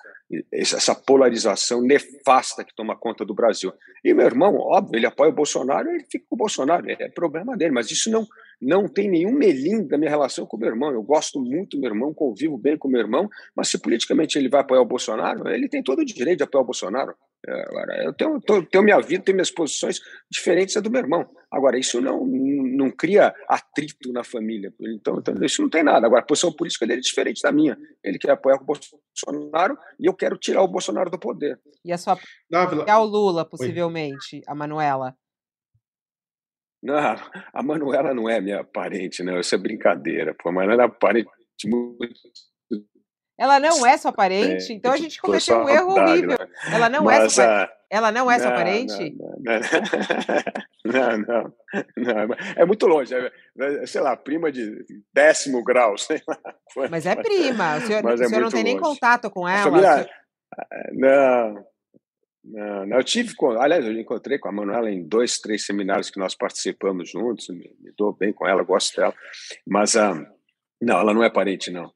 [0.51, 3.73] essa polarização nefasta que toma conta do Brasil.
[4.03, 7.57] E meu irmão, óbvio, ele apoia o Bolsonaro, ele fica com o Bolsonaro, é problema
[7.57, 8.27] dele, mas isso não
[8.61, 10.91] não tem nenhum melim da minha relação com o meu irmão.
[10.91, 14.37] Eu gosto muito do meu irmão, convivo bem com o meu irmão, mas se politicamente
[14.37, 17.15] ele vai apoiar o Bolsonaro, ele tem todo o direito de apoiar o Bolsonaro.
[17.47, 21.27] É, agora, eu tenho, tenho minha vida, tenho minhas posições diferentes da do meu irmão.
[21.51, 24.71] Agora, isso não, não cria atrito na família.
[24.79, 26.05] Então, então, isso não tem nada.
[26.05, 27.75] Agora, a posição política dele é diferente da minha.
[28.03, 31.59] Ele quer apoiar o Bolsonaro e eu quero tirar o Bolsonaro do poder.
[31.83, 32.17] E a sua.
[32.49, 32.85] Dávila...
[32.87, 34.43] É o Lula, possivelmente, Oi.
[34.47, 35.15] a Manuela.
[36.81, 37.15] Não,
[37.53, 39.39] a Manuela não é minha parente, não.
[39.39, 40.33] Isso é brincadeira.
[40.33, 41.29] Pô, a Manuela é parente
[41.65, 42.15] muito.
[43.37, 44.71] Ela não é sua parente?
[44.71, 46.37] É, então a gente cometeu um erro horrível.
[46.37, 46.47] Né?
[46.71, 47.73] Ela não é Mas, é sua parente?
[47.89, 49.17] Ela não é não, sua parente?
[50.85, 51.53] Não, não,
[51.97, 53.13] não, É muito longe.
[53.13, 56.37] É, sei lá, prima de décimo grau, sei lá.
[56.89, 57.77] Mas é prima.
[57.77, 58.63] O senhor, o senhor não tem longe.
[58.63, 59.63] nem contato com ela?
[59.63, 59.93] Família...
[59.93, 60.09] Senhor...
[60.93, 61.65] Não,
[62.43, 66.35] não, eu tive, aliás, eu encontrei com a Manuela em dois, três seminários que nós
[66.35, 69.13] participamos juntos, me, me dou bem com ela, gosto dela,
[69.65, 70.25] mas um,
[70.81, 71.91] não, ela não é parente, não.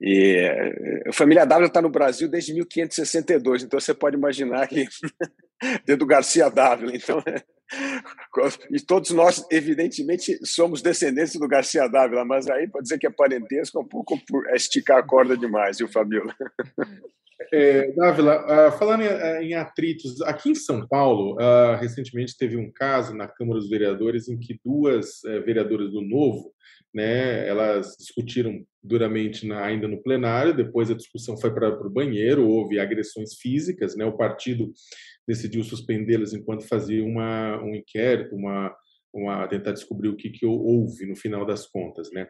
[0.00, 4.86] E eh, a família W está no Brasil desde 1562, então você pode imaginar que
[5.84, 7.20] desde do Garcia Dávila, então
[8.70, 13.10] e todos nós evidentemente somos descendentes do Garcia Dávila, mas aí pode dizer que é
[13.10, 16.34] parentesco é um pouco por esticar a corda demais, viu, Fabiola?
[17.52, 22.56] É, Dávila, uh, falando em, eh, em, atritos, aqui em São Paulo, uh, recentemente teve
[22.56, 26.52] um caso na Câmara dos Vereadores em que duas uh, vereadoras do Novo,
[26.92, 32.48] né, elas discutiram duramente na, ainda no plenário, depois a discussão foi para o banheiro,
[32.48, 34.72] houve agressões físicas, né, o partido
[35.26, 38.74] decidiu suspendê-las enquanto fazia uma, um inquérito, uma,
[39.22, 42.26] uma, tentar descobrir o que, que houve no final das contas, né?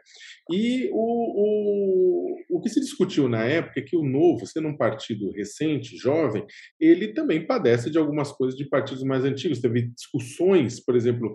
[0.50, 4.76] E o, o, o que se discutiu na época é que o Novo, sendo um
[4.76, 6.46] partido recente, jovem,
[6.80, 9.60] ele também padece de algumas coisas de partidos mais antigos.
[9.60, 11.34] Teve discussões, por exemplo,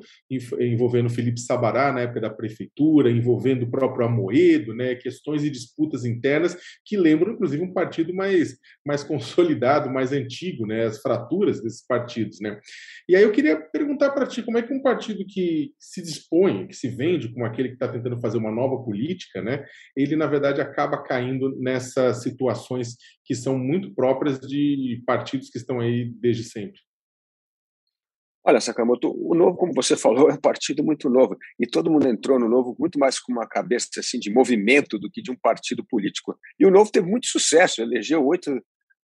[0.59, 4.95] envolvendo Felipe Sabará na época da prefeitura, envolvendo o próprio Amoedo, né?
[4.95, 10.85] Questões e disputas internas que lembram, inclusive, um partido mais, mais consolidado, mais antigo, né?
[10.85, 12.59] As fraturas desses partidos, né?
[13.07, 15.42] E aí eu queria perguntar para ti como é que um partido que
[15.79, 19.65] se dispõe, que se vende como aquele que está tentando fazer uma nova política, né?
[19.95, 25.79] Ele na verdade acaba caindo nessas situações que são muito próprias de partidos que estão
[25.79, 26.79] aí desde sempre.
[28.45, 31.37] Olha, Sakamoto, o Novo, como você falou, é um partido muito novo.
[31.57, 35.09] E todo mundo entrou no Novo muito mais com uma cabeça assim, de movimento do
[35.09, 36.37] que de um partido político.
[36.59, 38.51] E o Novo teve muito sucesso, elegeu oito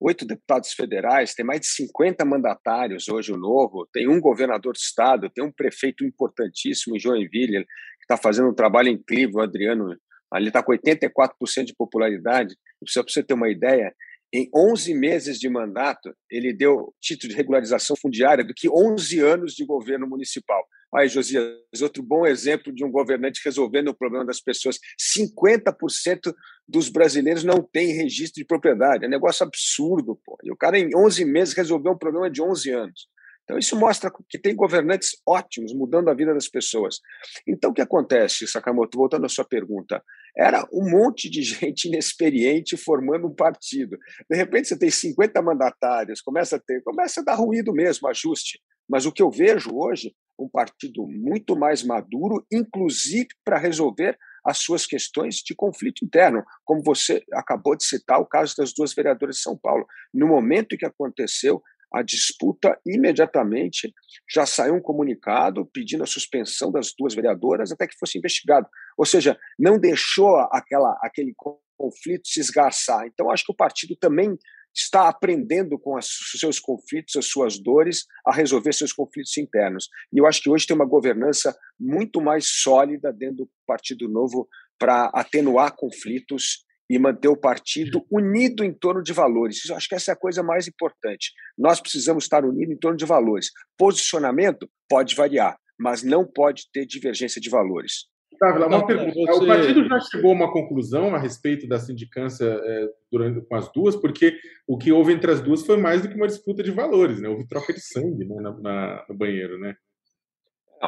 [0.01, 4.79] oito deputados federais, tem mais de 50 mandatários hoje o Novo, tem um governador de
[4.79, 9.97] estado, tem um prefeito importantíssimo em Joinville, que está fazendo um trabalho incrível, o Adriano,
[10.33, 12.55] ali está com 84% de popularidade.
[12.87, 13.93] Só para você ter uma ideia,
[14.33, 19.55] em 11 meses de mandato, ele deu título de regularização fundiária do que 11 anos
[19.55, 20.62] de governo municipal.
[20.95, 24.79] Aí, Josias, outro bom exemplo de um governante resolvendo o problema das pessoas.
[24.99, 26.35] 50%
[26.67, 29.05] dos brasileiros não têm registro de propriedade.
[29.05, 30.38] É um negócio absurdo, pô.
[30.43, 33.09] E o cara, em 11 meses, resolveu um problema de 11 anos.
[33.45, 37.01] Então, isso mostra que tem governantes ótimos, mudando a vida das pessoas.
[37.47, 40.03] Então, o que acontece, Sakamoto, voltando à sua pergunta?
[40.37, 43.99] Era um monte de gente inexperiente formando um partido.
[44.31, 48.61] De repente, você tem 50 mandatários, começa a ter, começa a dar ruído mesmo, ajuste.
[48.88, 54.59] Mas o que eu vejo hoje, um partido muito mais maduro, inclusive para resolver as
[54.59, 59.37] suas questões de conflito interno, como você acabou de citar o caso das duas vereadoras
[59.37, 59.85] de São Paulo.
[60.14, 61.61] No momento que aconteceu,
[61.92, 63.92] a disputa, imediatamente
[64.31, 68.68] já saiu um comunicado pedindo a suspensão das duas vereadoras até que fosse investigado.
[68.96, 71.35] Ou seja, não deixou aquela, aquele
[71.77, 73.07] conflito se esgarçar.
[73.07, 74.37] Então, acho que o partido também
[74.74, 76.07] está aprendendo com os
[76.38, 79.88] seus conflitos, as suas dores, a resolver seus conflitos internos.
[80.12, 84.48] E eu acho que hoje tem uma governança muito mais sólida dentro do Partido Novo
[84.79, 89.68] para atenuar conflitos e manter o partido unido em torno de valores.
[89.68, 91.33] Eu acho que essa é a coisa mais importante.
[91.57, 93.51] Nós precisamos estar unidos em torno de valores.
[93.77, 98.07] Posicionamento pode variar, mas não pode ter divergência de valores.
[98.38, 99.14] Távila, uma pergunta.
[99.14, 99.44] Você...
[99.44, 103.70] O partido já chegou a uma conclusão a respeito da sindicância é, durante, com as
[103.72, 106.70] duas, porque o que houve entre as duas foi mais do que uma disputa de
[106.70, 107.29] valores, né?
[107.29, 109.74] Houve troca de sangue né, na, na, no banheiro, né?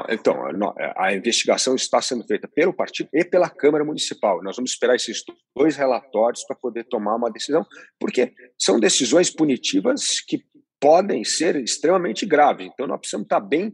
[0.09, 0.37] Então,
[0.79, 4.43] é, a investigação está sendo feita pelo partido e pela Câmara Municipal.
[4.43, 5.23] Nós vamos esperar esses
[5.57, 7.67] dois relatórios para poder tomar uma decisão,
[7.99, 10.45] porque são decisões punitivas que
[10.81, 12.67] podem ser extremamente graves.
[12.73, 13.73] Então, nós precisamos estar bem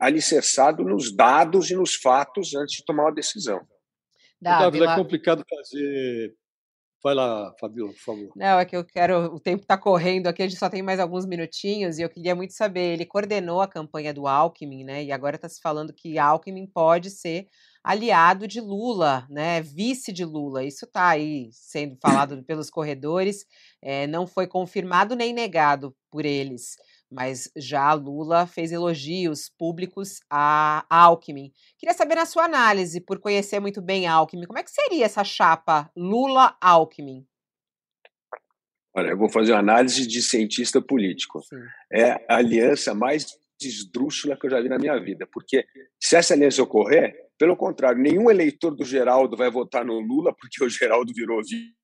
[0.00, 3.60] alicerçados nos dados e nos fatos antes de tomar uma decisão.
[4.40, 6.34] Davi, é complicado fazer
[7.04, 8.32] Vai lá, Fabio, por favor.
[8.34, 9.26] Não, é que eu quero.
[9.34, 12.34] O tempo está correndo aqui, a gente só tem mais alguns minutinhos e eu queria
[12.34, 12.94] muito saber.
[12.94, 15.04] Ele coordenou a campanha do Alckmin, né?
[15.04, 17.46] E agora está se falando que Alckmin pode ser
[17.84, 19.60] aliado de Lula, né?
[19.60, 20.64] Vice de Lula.
[20.64, 23.44] Isso está aí sendo falado pelos corredores.
[23.82, 26.76] É, não foi confirmado nem negado por eles
[27.14, 31.52] mas já Lula fez elogios públicos a Alckmin.
[31.78, 35.22] Queria saber na sua análise, por conhecer muito bem Alckmin, como é que seria essa
[35.22, 37.24] chapa Lula-Alckmin?
[38.96, 41.40] Olha, eu vou fazer uma análise de cientista político.
[41.42, 41.56] Sim.
[41.92, 43.26] É a aliança mais
[43.60, 45.64] esdrúxula que eu já vi na minha vida, porque
[46.00, 50.62] se essa aliança ocorrer, pelo contrário, nenhum eleitor do Geraldo vai votar no Lula, porque
[50.62, 51.40] o Geraldo virou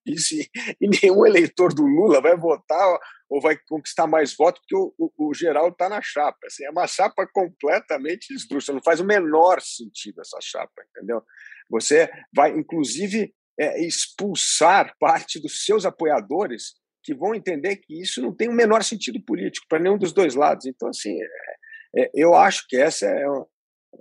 [0.06, 0.48] vice,
[0.80, 5.30] e nenhum eleitor do Lula vai votar ou vai conquistar mais votos, porque o, o,
[5.30, 6.38] o Geraldo está na chapa.
[6.46, 11.22] Assim, é uma chapa completamente esdrúxula, não faz o menor sentido essa chapa, entendeu?
[11.70, 18.34] Você vai, inclusive, é, expulsar parte dos seus apoiadores que vão entender que isso não
[18.34, 20.66] tem o menor sentido político para nenhum dos dois lados.
[20.66, 23.24] Então, assim, é, é, eu acho que essa é,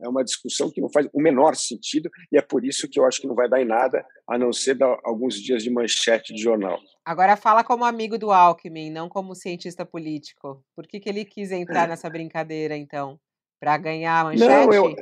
[0.02, 3.06] é uma discussão que não faz o menor sentido e é por isso que eu
[3.06, 6.34] acho que não vai dar em nada, a não ser dar alguns dias de manchete
[6.34, 6.80] de jornal.
[7.04, 10.63] Agora fala como amigo do Alckmin, não como cientista político.
[10.75, 13.19] Por que, que ele quis entrar nessa brincadeira, então?
[13.60, 14.47] Para ganhar a manchete?
[14.47, 14.95] Não, eu,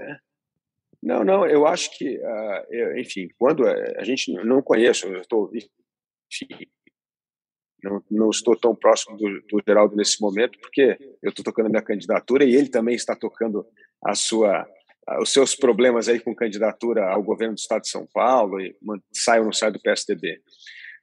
[1.02, 5.52] não, não, eu acho que, uh, eu, enfim, quando a gente não conheço, eu estou,
[5.54, 6.48] enfim,
[7.84, 11.70] não, não, estou tão próximo do, do Geraldo nesse momento, porque eu estou tocando a
[11.70, 13.66] minha candidatura e ele também está tocando
[14.04, 14.68] a sua,
[15.22, 18.76] os seus problemas aí com candidatura ao governo do Estado de São Paulo, e
[19.14, 20.42] sai ou não sai do PSDB.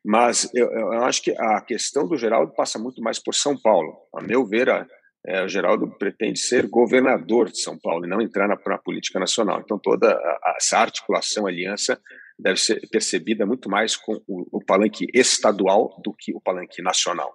[0.05, 3.97] Mas eu, eu, acho que a questão do Geraldo passa muito mais por São Paulo.
[4.15, 4.87] A meu ver, a,
[5.27, 9.19] é, o Geraldo pretende ser governador de São Paulo e não entrar na, na política
[9.19, 9.63] nacional.
[9.65, 11.99] Então, toda a, essa articulação, aliança,
[12.39, 17.35] deve ser percebida muito mais com o, o palanque estadual do que o palanque nacional.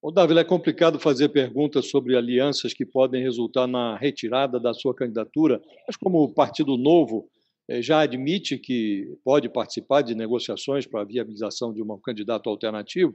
[0.00, 4.94] O Davi, é complicado fazer perguntas sobre alianças que podem resultar na retirada da sua
[4.94, 7.28] candidatura, mas como o Partido Novo
[7.68, 13.12] eh, já admite que pode participar de negociações para a viabilização de um candidato alternativo,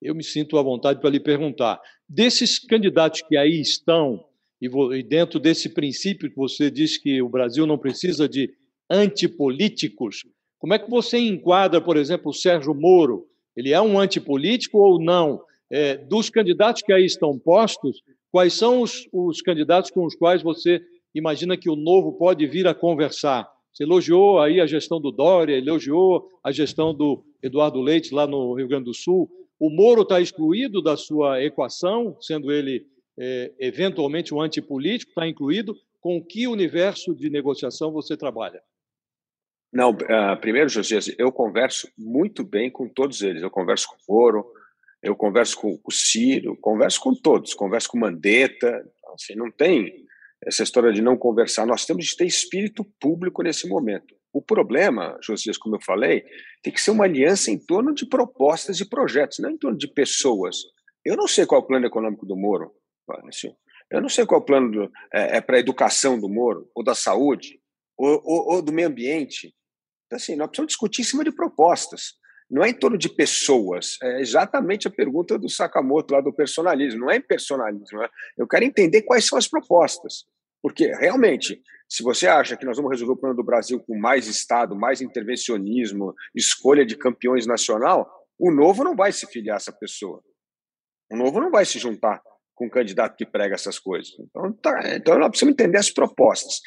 [0.00, 4.24] eu me sinto à vontade para lhe perguntar: desses candidatos que aí estão,
[4.60, 8.48] e dentro desse princípio que você diz que o Brasil não precisa de
[8.88, 10.24] antipolíticos,
[10.56, 13.26] como é que você enquadra, por exemplo, o Sérgio Moro?
[13.56, 15.42] Ele é um antipolítico ou não?
[15.72, 20.42] É, dos candidatos que aí estão postos, quais são os, os candidatos com os quais
[20.42, 20.82] você
[21.14, 23.50] imagina que o novo pode vir a conversar?
[23.72, 28.52] Você elogiou aí a gestão do Dória, elogiou a gestão do Eduardo Leite lá no
[28.52, 29.30] Rio Grande do Sul.
[29.58, 32.86] O Moro está excluído da sua equação, sendo ele
[33.18, 35.74] é, eventualmente um antipolítico, está incluído.
[36.02, 38.60] Com que universo de negociação você trabalha?
[39.72, 43.40] Não, uh, primeiro, José, eu converso muito bem com todos eles.
[43.40, 44.44] Eu converso com o Moro,
[45.02, 48.84] eu converso com, o Ciro, converso com todos, converso com Mandetta,
[49.14, 49.92] assim, não tem
[50.44, 54.14] essa história de não conversar, nós temos de ter espírito público nesse momento.
[54.32, 56.24] O problema, Josias, como eu falei,
[56.62, 59.88] tem que ser uma aliança em torno de propostas e projetos, não em torno de
[59.88, 60.56] pessoas.
[61.04, 62.72] Eu não sei qual é o plano econômico do Moro,
[63.28, 63.52] assim,
[63.90, 66.70] eu não sei qual é o plano do, é, é para a educação do Moro,
[66.74, 67.60] ou da saúde,
[67.96, 69.54] ou, ou, ou do meio ambiente.
[70.06, 72.14] Então, assim, nós precisamos discutir em cima de propostas
[72.52, 77.00] não é em torno de pessoas, é exatamente a pergunta do Sakamoto lá do personalismo,
[77.00, 78.10] não é personalismo, é?
[78.36, 80.26] eu quero entender quais são as propostas,
[80.60, 84.26] porque realmente, se você acha que nós vamos resolver o problema do Brasil com mais
[84.26, 88.06] Estado, mais intervencionismo, escolha de campeões nacional,
[88.38, 90.22] o novo não vai se filiar a essa pessoa,
[91.10, 92.22] o novo não vai se juntar
[92.54, 94.12] com um candidato que prega essas coisas.
[94.20, 96.60] Então, tá, então nós precisamos entender as propostas.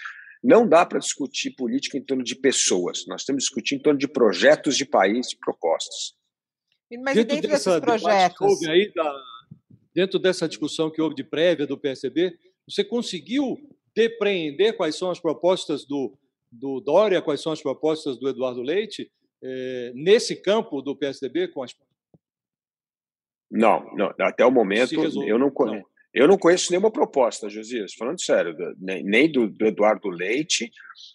[0.43, 3.03] Não dá para discutir política em torno de pessoas.
[3.07, 5.33] Nós temos que discutir em torno de projetos de país.
[7.03, 8.41] Mas dentro, dentro desses projetos.
[8.41, 9.23] Houve aí da,
[9.95, 13.57] dentro dessa discussão que houve de prévia do PSDB, você conseguiu
[13.95, 16.17] depreender quais são as propostas do,
[16.51, 19.09] do Dória, quais são as propostas do Eduardo Leite,
[19.41, 21.47] eh, nesse campo do PSDB?
[21.47, 21.73] Com as...
[23.49, 25.79] Não, não, até o momento eu não conheço.
[25.79, 25.95] Não.
[26.13, 30.71] Eu não conheço nenhuma proposta, Josias, falando sério, nem do, do, Eduardo Leite,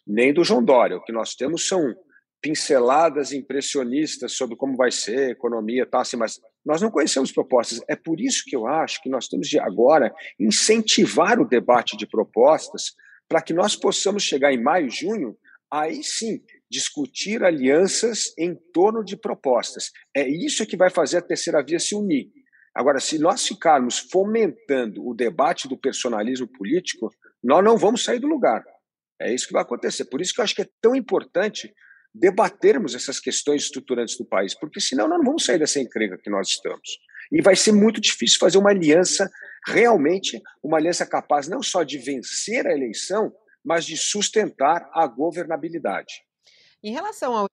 [0.07, 0.99] nem do João Dória.
[0.99, 1.95] O que nós temos são
[2.41, 7.80] pinceladas impressionistas sobre como vai ser a economia, tá, assim, mas nós não conhecemos propostas.
[7.88, 12.07] É por isso que eu acho que nós temos de agora incentivar o debate de
[12.07, 12.95] propostas
[13.28, 15.36] para que nós possamos chegar em maio, junho,
[15.70, 19.91] aí sim discutir alianças em torno de propostas.
[20.14, 22.30] É isso que vai fazer a terceira via se unir.
[22.74, 27.11] Agora, se nós ficarmos fomentando o debate do personalismo político,
[27.43, 28.64] nós não vamos sair do lugar.
[29.20, 30.05] É isso que vai acontecer.
[30.05, 31.72] Por isso que eu acho que é tão importante
[32.15, 36.31] debatermos essas questões estruturantes do país, porque senão nós não vamos sair dessa encrenca que
[36.31, 36.99] nós estamos.
[37.31, 39.31] E vai ser muito difícil fazer uma aliança,
[39.67, 43.33] realmente, uma aliança capaz não só de vencer a eleição,
[43.65, 46.25] mas de sustentar a governabilidade.
[46.83, 47.49] Em relação ao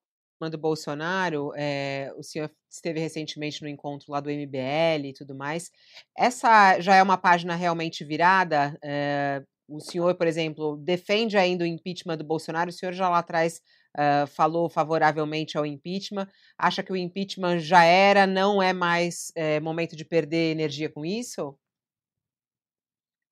[0.51, 5.72] do Bolsonaro, é, o senhor esteve recentemente no encontro lá do MBL e tudo mais.
[6.16, 8.78] Essa já é uma página realmente virada?
[8.84, 12.70] É, o senhor, por exemplo, defende ainda o impeachment do Bolsonaro?
[12.70, 13.60] O senhor já lá atrás
[13.97, 16.27] uh, falou favoravelmente ao impeachment.
[16.57, 21.05] Acha que o impeachment já era, não é mais é, momento de perder energia com
[21.05, 21.57] isso?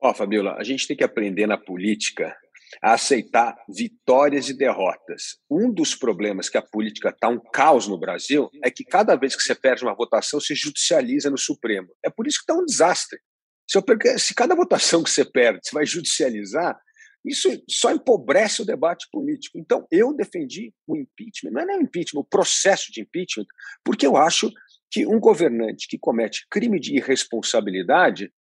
[0.02, 2.36] Ó, Fabiola, a gente tem que aprender na política
[2.82, 5.38] a aceitar vitórias e derrotas.
[5.50, 9.36] Um dos problemas que a política está um caos no Brasil é que cada vez
[9.36, 11.88] que você perde uma votação, se judicializa no Supremo.
[12.04, 13.20] É por isso que está um desastre.
[13.68, 13.84] Se, eu,
[14.20, 16.78] se cada votação que você perde você vai judicializar,
[17.26, 19.58] isso só empobrece o debate político.
[19.58, 23.46] Então, eu defendi o impeachment, não é nem o impeachment, o processo de impeachment,
[23.84, 24.52] porque eu acho
[24.92, 28.32] que um governante que comete crime de irresponsabilidade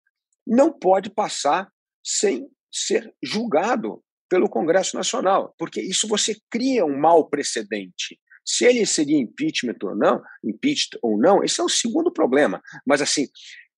[0.46, 1.70] não pode passar
[2.04, 8.18] sem ser julgado pelo Congresso Nacional, porque isso você cria um mau precedente.
[8.44, 12.60] Se ele seria impeachment ou não, impeached ou não, esse é o segundo problema.
[12.86, 13.26] Mas assim,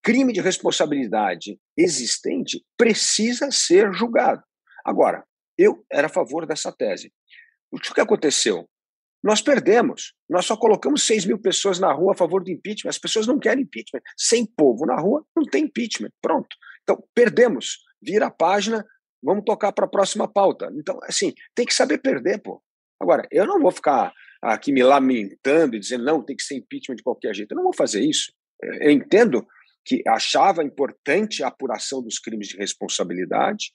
[0.03, 4.43] crime de responsabilidade existente precisa ser julgado.
[4.87, 5.24] Agora,
[5.59, 7.12] eu era a favor dessa tese.
[7.72, 8.68] O que aconteceu?
[9.22, 10.14] Nós perdemos.
[10.30, 12.91] Nós só colocamos 6 mil pessoas na rua a favor do impeachment.
[12.91, 14.03] As pessoas não querem impeachment.
[14.16, 16.11] Sem povo na rua, não tem impeachment.
[16.22, 16.55] Pronto.
[16.82, 17.78] Então, perdemos.
[18.01, 18.84] Vira a página,
[19.26, 20.70] Vamos tocar para a próxima pauta.
[20.76, 22.62] Então, assim, tem que saber perder, pô.
[23.01, 26.97] Agora, eu não vou ficar aqui me lamentando e dizendo, não, tem que ser impeachment
[26.97, 27.51] de qualquer jeito.
[27.51, 28.32] Eu não vou fazer isso.
[28.62, 29.45] Eu entendo
[29.84, 33.72] que achava importante a apuração dos crimes de responsabilidade,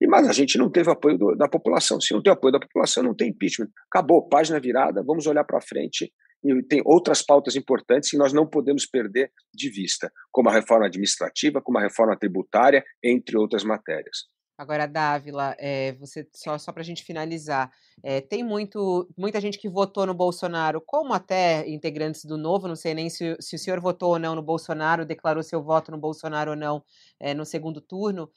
[0.00, 2.00] e mas a gente não teve apoio do, da população.
[2.00, 3.68] Se não tem apoio da população, não tem impeachment.
[3.90, 6.12] Acabou, página virada, vamos olhar para frente.
[6.44, 10.86] E tem outras pautas importantes que nós não podemos perder de vista, como a reforma
[10.86, 14.26] administrativa, como a reforma tributária, entre outras matérias.
[14.58, 17.70] Agora, Dávila, é, você só, só para a gente finalizar,
[18.02, 22.74] é, tem muito, muita gente que votou no Bolsonaro, como até integrantes do Novo, não
[22.74, 25.98] sei nem se, se o senhor votou ou não no Bolsonaro, declarou seu voto no
[25.98, 26.82] Bolsonaro ou não
[27.20, 28.30] é, no segundo turno,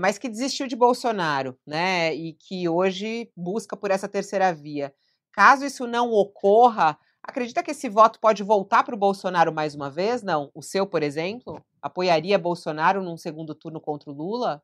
[0.00, 2.14] mas que desistiu de Bolsonaro, né?
[2.14, 4.92] E que hoje busca por essa terceira via.
[5.32, 9.90] Caso isso não ocorra, acredita que esse voto pode voltar para o Bolsonaro mais uma
[9.90, 10.22] vez?
[10.22, 10.50] Não?
[10.54, 14.62] O seu, por exemplo, apoiaria Bolsonaro num segundo turno contra o Lula?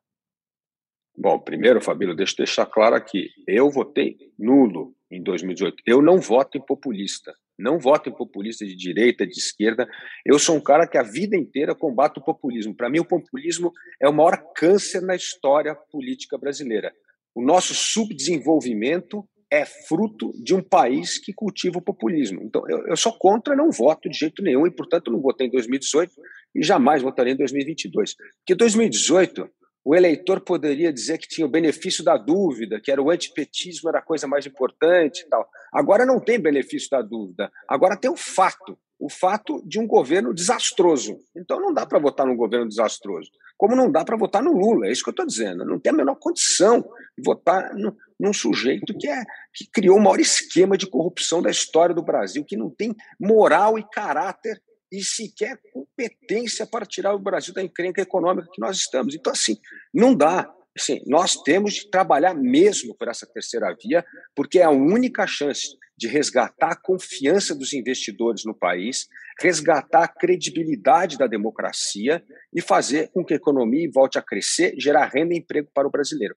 [1.17, 3.31] Bom, primeiro, Fabílio, deixa eu deixar claro aqui.
[3.47, 5.77] Eu votei nulo em 2018.
[5.87, 7.33] Eu não voto em populista.
[7.57, 9.89] Não voto em populista de direita, de esquerda.
[10.27, 12.75] Eu sou um cara que a vida inteira combate o populismo.
[12.75, 16.93] Para mim, o populismo é o maior câncer na história política brasileira.
[17.33, 22.43] O nosso subdesenvolvimento é fruto de um país que cultiva o populismo.
[22.43, 25.51] Então, eu, eu sou contra, não voto de jeito nenhum, e, portanto, não votei em
[25.51, 26.12] 2018
[26.57, 28.17] e jamais votarei em 2022.
[28.41, 29.49] Porque 2018
[29.85, 33.99] o eleitor poderia dizer que tinha o benefício da dúvida, que era o antipetismo era
[33.99, 35.47] a coisa mais importante e tal.
[35.72, 37.53] Agora não tem benefício da dúvida.
[37.68, 41.18] Agora tem o fato, o fato de um governo desastroso.
[41.37, 43.30] Então não dá para votar num governo desastroso.
[43.59, 45.66] Como não dá para votar no Lula, é isso que eu estou dizendo.
[45.66, 46.80] Não tem a menor condição
[47.16, 49.22] de votar no, num sujeito que, é,
[49.53, 53.78] que criou o maior esquema de corrupção da história do Brasil, que não tem moral
[53.78, 54.62] e caráter
[54.99, 59.14] e sequer competência para tirar o Brasil da encrenca econômica que nós estamos.
[59.14, 59.59] Então, assim,
[59.92, 60.53] não dá.
[60.76, 65.76] Assim, nós temos de trabalhar mesmo por essa terceira via, porque é a única chance
[65.97, 69.07] de resgatar a confiança dos investidores no país,
[69.40, 72.22] resgatar a credibilidade da democracia
[72.53, 75.90] e fazer com que a economia volte a crescer, gerar renda e emprego para o
[75.90, 76.34] brasileiro.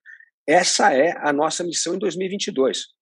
[0.47, 2.96] Essa é a nossa missão em 2022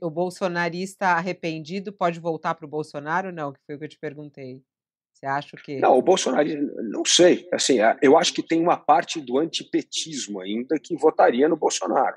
[0.00, 3.32] o bolsonarista arrependido pode voltar para o Bolsonaro?
[3.32, 4.62] Não, que foi o que eu te perguntei.
[5.12, 5.78] Você acha que.
[5.78, 7.46] Não, o bolsonarismo, não sei.
[7.52, 12.16] Assim, eu acho que tem uma parte do antipetismo ainda que votaria no Bolsonaro.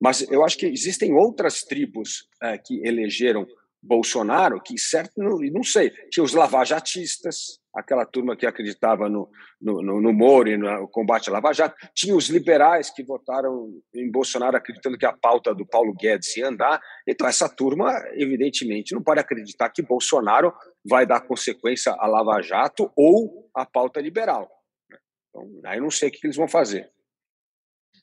[0.00, 3.46] Mas eu acho que existem outras tribos é, que elegeram
[3.82, 9.82] Bolsonaro, que certo, não, não sei, tinha os lavajatistas, aquela turma que acreditava no, no,
[9.82, 14.10] no, no Moro e no combate à Lava Jato, tinha os liberais que votaram em
[14.10, 16.80] Bolsonaro acreditando que a pauta do Paulo Guedes ia andar.
[17.06, 20.52] Então, essa turma, evidentemente, não pode acreditar que Bolsonaro
[20.84, 24.48] vai dar consequência à Lava Jato ou à pauta liberal.
[24.90, 24.98] Né?
[25.28, 26.90] Então, aí não sei o que eles vão fazer.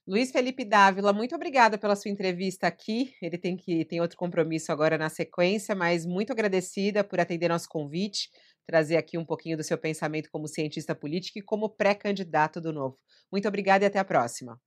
[0.07, 3.15] Luiz Felipe Dávila, muito obrigada pela sua entrevista aqui.
[3.19, 7.67] Ele tem que tem outro compromisso agora na sequência, mas muito agradecida por atender nosso
[7.67, 8.29] convite,
[8.67, 12.99] trazer aqui um pouquinho do seu pensamento como cientista político e como pré-candidato do Novo.
[13.31, 14.61] Muito obrigada e até a próxima.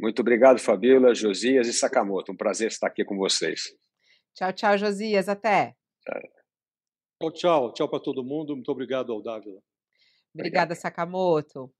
[0.00, 2.32] Muito obrigado, Fabíola, Josias e Sakamoto.
[2.32, 3.60] Um prazer estar aqui com vocês.
[4.34, 5.28] Tchau, tchau, Josias.
[5.28, 5.74] Até.
[7.20, 7.72] Tchau, tchau.
[7.74, 8.54] Tchau para todo mundo.
[8.54, 9.60] Muito obrigado ao Dávila.
[10.34, 11.70] Obrigada, Sakamoto.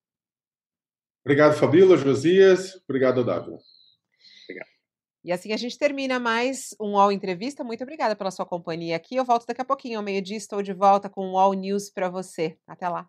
[1.27, 2.81] Obrigado, Fabíola, Josias.
[2.89, 3.59] Obrigado, Dávila.
[4.45, 4.69] Obrigado.
[5.25, 7.65] E assim a gente termina mais um UOL Entrevista.
[7.65, 9.17] Muito obrigada pela sua companhia aqui.
[9.17, 12.09] Eu volto daqui a pouquinho, ao meio-dia, estou de volta com o UOL News para
[12.09, 12.57] você.
[12.65, 13.09] Até lá.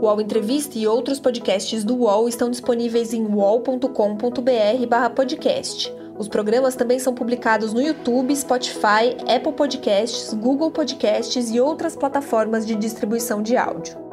[0.00, 5.92] O UOL Entrevista e outros podcasts do UOL estão disponíveis em uol.com.br/podcast.
[6.16, 12.64] Os programas também são publicados no YouTube, Spotify, Apple Podcasts, Google Podcasts e outras plataformas
[12.64, 14.11] de distribuição de áudio.